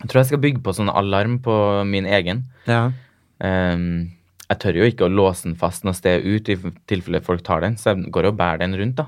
Jeg 0.00 0.10
tror 0.10 0.20
jeg 0.20 0.30
skal 0.32 0.42
bygge 0.42 0.62
på 0.64 0.72
sånn 0.74 0.90
alarm 0.90 1.38
på 1.44 1.54
min 1.86 2.06
egen. 2.10 2.44
Ja. 2.66 2.88
Um, 3.38 4.14
jeg 4.48 4.60
tør 4.60 4.78
jo 4.80 4.88
ikke 4.90 5.06
å 5.06 5.12
låse 5.12 5.46
den 5.46 5.54
fast 5.58 5.86
noe 5.86 5.94
sted 5.96 6.24
ut 6.24 6.48
i 6.50 6.56
tilfelle 6.90 7.22
folk 7.24 7.44
tar 7.46 7.62
den, 7.64 7.78
så 7.78 7.92
jeg 7.92 8.10
går 8.14 8.28
og 8.30 8.38
bærer 8.40 8.64
den 8.64 8.74
rundt, 8.78 8.98
da. 8.98 9.06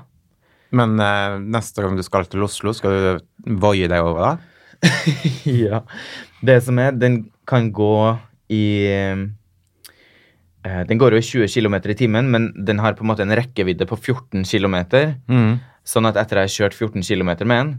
Men 0.75 0.95
uh, 0.99 1.37
neste 1.39 1.83
gang 1.83 1.97
du 1.97 2.03
skal 2.05 2.27
til 2.27 2.45
Oslo, 2.47 2.73
skal 2.75 2.95
du 2.95 3.57
voie 3.59 3.89
deg 3.91 4.03
over 4.03 4.23
da? 4.23 4.87
ja. 5.67 5.81
Det 6.43 6.57
som 6.63 6.79
er, 6.79 6.95
den 6.95 7.25
kan 7.47 7.71
gå 7.73 7.93
i 8.53 8.63
uh, 10.63 10.81
Den 10.87 10.99
går 10.99 11.15
jo 11.15 11.21
i 11.21 11.27
20 11.47 11.51
km 11.51 11.77
i 11.83 11.97
timen, 11.99 12.31
men 12.31 12.51
den 12.67 12.79
har 12.83 12.95
på 12.95 13.05
en 13.05 13.11
måte 13.11 13.23
en 13.27 13.35
rekkevidde 13.35 13.87
på 13.87 13.99
14 13.99 14.43
km. 14.47 14.77
Mm. 15.27 15.53
Sånn 15.87 16.07
at 16.09 16.17
etter 16.19 16.41
jeg 16.41 16.49
har 16.49 16.55
kjørt 16.55 16.75
14 16.75 17.05
km 17.05 17.29
med 17.47 17.57
den, 17.57 17.69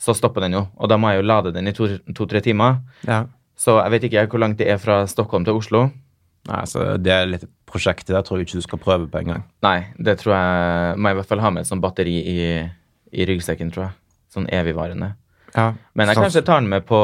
så 0.00 0.14
stopper 0.16 0.46
den 0.46 0.56
jo. 0.56 0.62
Og 0.80 0.88
da 0.88 0.96
må 0.96 1.10
jeg 1.12 1.20
jo 1.20 1.28
lade 1.28 1.52
den 1.52 1.68
i 1.68 1.74
to-tre 1.76 2.40
to, 2.40 2.44
timer. 2.46 2.78
Ja. 3.04 3.26
Så 3.60 3.76
jeg 3.76 3.92
vet 3.92 4.06
ikke 4.08 4.24
hvor 4.32 4.40
langt 4.40 4.56
det 4.62 4.70
er 4.72 4.80
fra 4.80 5.02
Stockholm 5.10 5.44
til 5.44 5.58
Oslo. 5.60 5.82
Nei, 6.48 6.60
så 6.64 6.94
det 6.96 7.12
er 7.12 7.28
litt 7.28 7.44
prosjektet 7.68 8.14
der 8.14 8.24
tror 8.24 8.40
jeg 8.40 8.48
ikke 8.48 8.62
du 8.62 8.64
skal 8.64 8.80
prøve 8.80 9.08
på 9.12 9.20
en 9.20 9.32
gang. 9.34 9.42
Nei, 9.66 9.78
det 10.00 10.16
tror 10.22 10.32
jeg 10.32 10.96
Må 10.96 11.10
jeg 11.10 11.16
i 11.16 11.18
hvert 11.18 11.28
fall 11.28 11.42
ha 11.44 11.50
med 11.52 11.66
et 11.66 11.68
sånt 11.68 11.84
batteri 11.84 12.14
i, 12.16 12.38
i 13.12 13.26
ryggsekken, 13.28 13.72
tror 13.74 13.90
jeg. 13.90 13.98
Sånn 14.32 14.48
evigvarende. 14.48 15.12
Ja. 15.52 15.74
Men 15.92 16.08
jeg 16.08 16.16
sånn- 16.16 16.24
kanskje 16.30 16.44
tar 16.46 16.62
den 16.64 16.70
med 16.72 16.86
på 16.88 17.00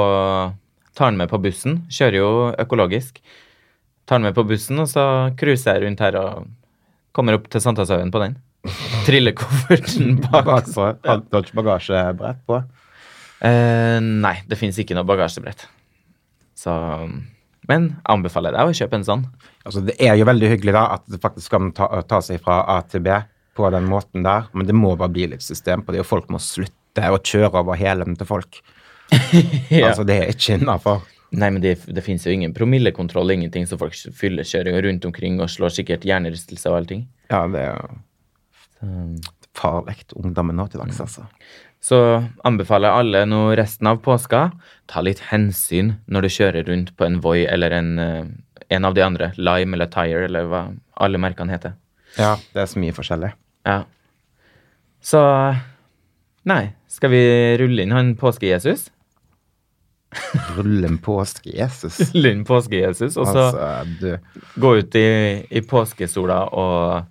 Tar 0.97 1.11
den 1.11 1.19
med 1.21 1.29
på 1.29 1.37
bussen. 1.45 1.83
Kjører 1.93 2.17
jo 2.17 2.29
økologisk. 2.57 3.21
Tar 4.09 4.17
den 4.17 4.31
med 4.31 4.35
på 4.39 4.47
bussen, 4.49 4.79
og 4.81 4.89
så 4.89 5.03
cruiser 5.37 5.77
jeg 5.77 5.83
rundt 5.85 6.01
her 6.01 6.17
og 6.17 6.47
kommer 7.13 7.37
opp 7.37 7.51
til 7.53 7.61
Sankthanshaugen 7.61 8.09
på 8.15 8.23
den. 8.23 8.39
Trillekofferten 9.07 10.19
bak. 10.25 10.45
Bakpå. 10.51 10.91
Hadde 11.07 11.27
du 11.31 11.39
ikke 11.41 11.61
bagasjebrett 11.61 12.43
på? 12.49 12.61
Eh, 13.45 13.99
nei, 14.01 14.37
det 14.49 14.59
fins 14.61 14.79
ikke 14.81 14.97
noe 14.97 15.07
bagasjebrett. 15.09 15.67
Så 16.57 16.73
Men 17.69 17.89
anbefaler 18.07 18.55
deg 18.55 18.69
å 18.69 18.75
kjøpe 18.77 19.01
en 19.01 19.07
sånn. 19.07 19.25
Altså, 19.67 19.83
det 19.83 19.97
er 19.99 20.15
jo 20.15 20.29
veldig 20.29 20.53
hyggelig 20.53 20.77
da, 20.77 20.85
at 20.97 21.07
det 21.11 21.19
faktisk 21.23 21.51
kan 21.57 21.73
ta, 21.75 21.89
ta 22.07 22.21
seg 22.23 22.39
fra 22.45 22.61
A 22.77 22.79
til 22.87 23.03
B 23.03 23.17
på 23.57 23.71
den 23.75 23.89
måten 23.91 24.23
der, 24.23 24.47
men 24.55 24.69
det 24.69 24.77
må 24.77 24.93
bare 24.95 25.11
bli 25.11 25.27
litt 25.33 25.43
system 25.43 25.83
på 25.83 25.95
det, 25.95 26.05
og 26.05 26.09
folk 26.09 26.29
må 26.31 26.39
slutte 26.43 27.11
å 27.11 27.19
kjøre 27.19 27.65
over 27.65 27.79
hælen 27.81 28.19
til 28.19 28.29
folk. 28.29 28.63
Ja. 29.71 29.91
Altså, 29.91 30.05
det 30.07 30.17
er 30.19 30.31
ikke 30.31 30.57
innafor. 30.61 31.03
Nei, 31.35 31.49
men 31.51 31.63
det, 31.63 31.77
det 31.91 32.03
fins 32.07 32.25
jo 32.27 32.33
ingen 32.33 32.55
promillekontroll, 32.55 33.33
ingenting, 33.35 33.67
så 33.67 33.79
folk 33.81 33.97
fyller 34.15 34.47
kjører 34.47 34.87
rundt 34.87 35.05
omkring 35.09 35.41
og 35.43 35.51
slår 35.51 35.75
sikkert 35.75 36.07
hjernerystelse 36.07 36.71
og 36.71 36.79
allting. 36.81 37.03
Ja, 37.33 37.43
det 37.51 37.65
er 37.65 37.73
jo 37.75 37.97
farlig, 39.57 40.03
ungdommen 40.17 40.57
nå 40.59 40.67
til 40.71 40.83
dags, 40.83 41.01
altså. 41.01 41.27
Så 41.87 41.99
anbefaler 42.45 42.91
jeg 42.91 43.03
alle 43.05 43.23
nå 43.31 43.41
resten 43.59 43.87
av 43.91 44.01
påska, 44.05 44.51
ta 44.91 45.03
litt 45.05 45.21
hensyn 45.31 45.95
når 46.11 46.27
du 46.27 46.33
kjører 46.35 46.67
rundt 46.69 46.93
på 46.97 47.07
en 47.07 47.21
Voi 47.23 47.45
eller 47.47 47.71
en, 47.77 47.99
eh, 47.99 48.25
en 48.75 48.85
av 48.85 48.95
de 48.97 49.05
andre, 49.05 49.33
Lime 49.37 49.77
eller 49.77 49.87
Tire, 49.93 50.25
eller 50.27 50.49
hva 50.51 50.65
alle 50.97 51.21
merkene 51.23 51.53
heter. 51.55 51.77
Ja, 52.19 52.37
det 52.55 52.63
er 52.65 52.67
så 52.67 52.81
mye 52.83 52.97
forskjellig. 52.97 53.33
Ja. 53.67 53.85
Så 55.05 55.23
Nei, 56.47 56.75
skal 56.87 57.11
vi 57.11 57.23
rulle 57.59 57.83
inn 57.83 57.91
han 57.91 58.13
påske-Jesus? 58.15 58.85
Rulle 60.57 60.87
en 60.87 60.99
påske, 61.03 61.51
Jesus. 61.51 61.99
Rulle 62.15 62.31
inn 62.37 62.45
påske-Jesus, 62.47 63.17
og 63.19 63.27
så 63.27 63.49
Altså, 63.51 63.97
du. 64.01 64.41
gå 64.63 64.71
ut 64.79 64.95
i, 64.95 65.07
i 65.51 65.61
påskesola 65.67 66.45
og 66.55 67.09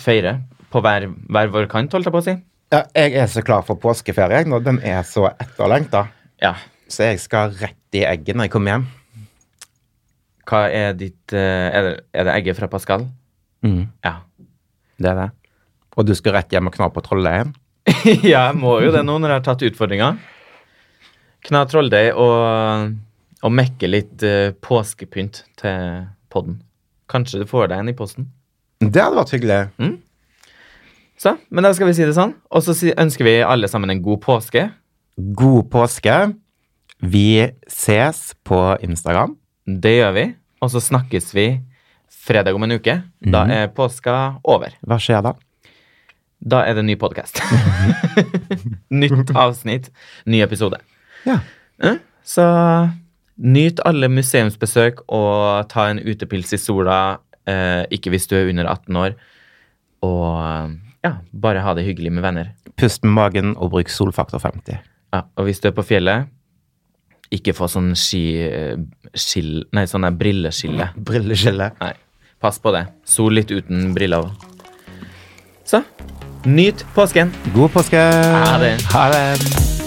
feire 0.00 0.38
på 0.72 0.80
hver, 0.84 1.08
hver 1.28 1.52
vår 1.52 1.68
kant, 1.70 1.92
holdt 1.92 2.08
jeg 2.08 2.14
på 2.14 2.22
å 2.22 2.26
si. 2.26 2.36
Ja, 2.72 2.82
jeg 2.96 3.16
er 3.20 3.28
så 3.28 3.42
klar 3.44 3.64
for 3.66 3.76
påskeferie 3.80 4.46
når 4.48 4.64
den 4.64 4.78
er 4.86 5.02
så 5.04 5.26
etterlengta. 5.32 6.06
Ja. 6.40 6.54
Så 6.88 7.08
jeg 7.10 7.20
skal 7.20 7.52
rett 7.60 7.96
i 7.96 8.04
egget 8.08 8.36
når 8.36 8.48
jeg 8.48 8.54
kommer 8.54 8.74
hjem. 8.74 8.86
Hva 10.48 10.64
er 10.74 10.96
ditt 10.98 11.32
eh, 11.36 11.68
Er 11.70 11.84
det, 11.86 11.92
er 12.12 12.26
det 12.26 12.32
egget 12.38 12.58
fra 12.58 12.68
Pascal? 12.72 13.06
Ja. 14.02 14.16
Det 14.98 15.10
er 15.12 15.18
det. 15.18 15.28
Og 15.96 16.08
du 16.08 16.14
skal 16.16 16.38
rett 16.38 16.52
hjem 16.52 16.70
og 16.70 16.74
kna 16.74 16.88
på 16.92 17.04
trolldeien? 17.04 17.52
ja, 18.32 18.48
jeg 18.48 18.58
må 18.58 18.78
jo 18.82 18.92
det 18.94 19.04
nå 19.06 19.18
når 19.20 19.34
jeg 19.34 19.40
har 19.40 19.46
tatt 19.46 19.64
utfordringa. 19.68 20.10
Kna 21.46 21.64
trolldeig 21.70 22.12
og, 22.18 22.92
og 23.42 23.54
mekke 23.54 23.90
litt 23.90 24.24
eh, 24.26 24.54
påskepynt 24.64 25.44
til 25.60 26.06
podden. 26.32 26.60
Kanskje 27.12 27.42
du 27.42 27.50
får 27.50 27.70
deg 27.72 27.82
en 27.82 27.92
i 27.92 27.96
posten. 27.98 28.30
Det 28.82 29.02
hadde 29.02 29.18
vært 29.20 29.32
hyggelig. 29.36 29.60
Så, 31.22 31.36
men 31.54 31.62
da 31.62 31.70
skal 31.76 31.86
vi 31.86 31.94
si 31.94 32.06
det 32.08 32.16
sånn. 32.16 32.32
Og 32.50 32.64
så 32.66 32.74
ønsker 32.98 33.26
vi 33.28 33.36
alle 33.46 33.68
sammen 33.70 33.92
en 33.94 34.00
god 34.02 34.20
påske. 34.24 34.64
God 35.38 35.68
påske. 35.70 36.16
Vi 37.02 37.26
ses 37.70 38.32
på 38.46 38.58
Instagram. 38.82 39.36
Det 39.66 39.92
gjør 40.00 40.16
vi. 40.16 40.24
Og 40.62 40.70
så 40.74 40.82
snakkes 40.82 41.30
vi 41.36 41.46
fredag 42.22 42.54
om 42.58 42.62
en 42.66 42.74
uke. 42.78 42.98
Da 43.22 43.44
er 43.50 43.70
påska 43.74 44.16
over. 44.42 44.74
Hva 44.86 44.98
skjer 45.02 45.22
da? 45.26 45.34
Da 46.42 46.64
er 46.66 46.74
det 46.74 46.82
ny 46.88 46.96
podkast. 46.98 47.38
Nytt 49.02 49.30
avsnitt, 49.38 49.90
ny 50.26 50.40
episode. 50.42 50.80
Ja. 51.26 51.38
Eh, 51.82 52.00
Så 52.26 52.42
nyt 53.42 53.80
alle 53.86 54.06
museumsbesøk 54.10 55.00
og 55.10 55.68
ta 55.70 55.88
en 55.90 55.98
utepils 56.02 56.52
i 56.54 56.58
sola, 56.60 57.18
ikke 57.46 58.10
hvis 58.14 58.28
du 58.30 58.36
er 58.38 58.48
under 58.52 58.68
18 58.70 58.96
år. 58.96 59.16
Og 60.02 60.76
ja, 61.04 61.16
bare 61.32 61.62
ha 61.64 61.74
det 61.74 61.84
hyggelig 61.86 62.12
med 62.12 62.22
venner. 62.22 62.52
Pust 62.78 63.02
med 63.04 63.12
magen 63.16 63.52
og 63.56 63.70
bruk 63.74 63.90
solfaktor 63.92 64.38
50. 64.42 64.78
Ja, 65.12 65.24
og 65.36 65.44
hvis 65.48 65.60
du 65.60 65.68
er 65.68 65.74
på 65.76 65.84
fjellet, 65.84 66.30
ikke 67.32 67.54
få 67.56 67.68
sånn 67.68 67.92
ski... 67.96 68.22
eh, 68.44 68.76
skill- 69.16 69.64
Nei, 69.72 69.84
sånn 69.88 70.04
der 70.06 70.16
brilleskille. 70.16 70.90
Brilleskille. 71.10 71.70
Nei, 71.80 71.92
pass 72.40 72.58
på 72.62 72.72
det. 72.76 72.86
Sol 73.08 73.32
litt 73.36 73.50
uten 73.52 73.92
briller. 73.96 74.30
Så 75.68 75.82
nyt 76.48 76.82
påsken. 76.96 77.30
God 77.54 77.70
påske! 77.76 78.00
Ha 78.00 78.58
det. 78.62 78.74
Ha 78.92 79.06
det. 79.14 79.81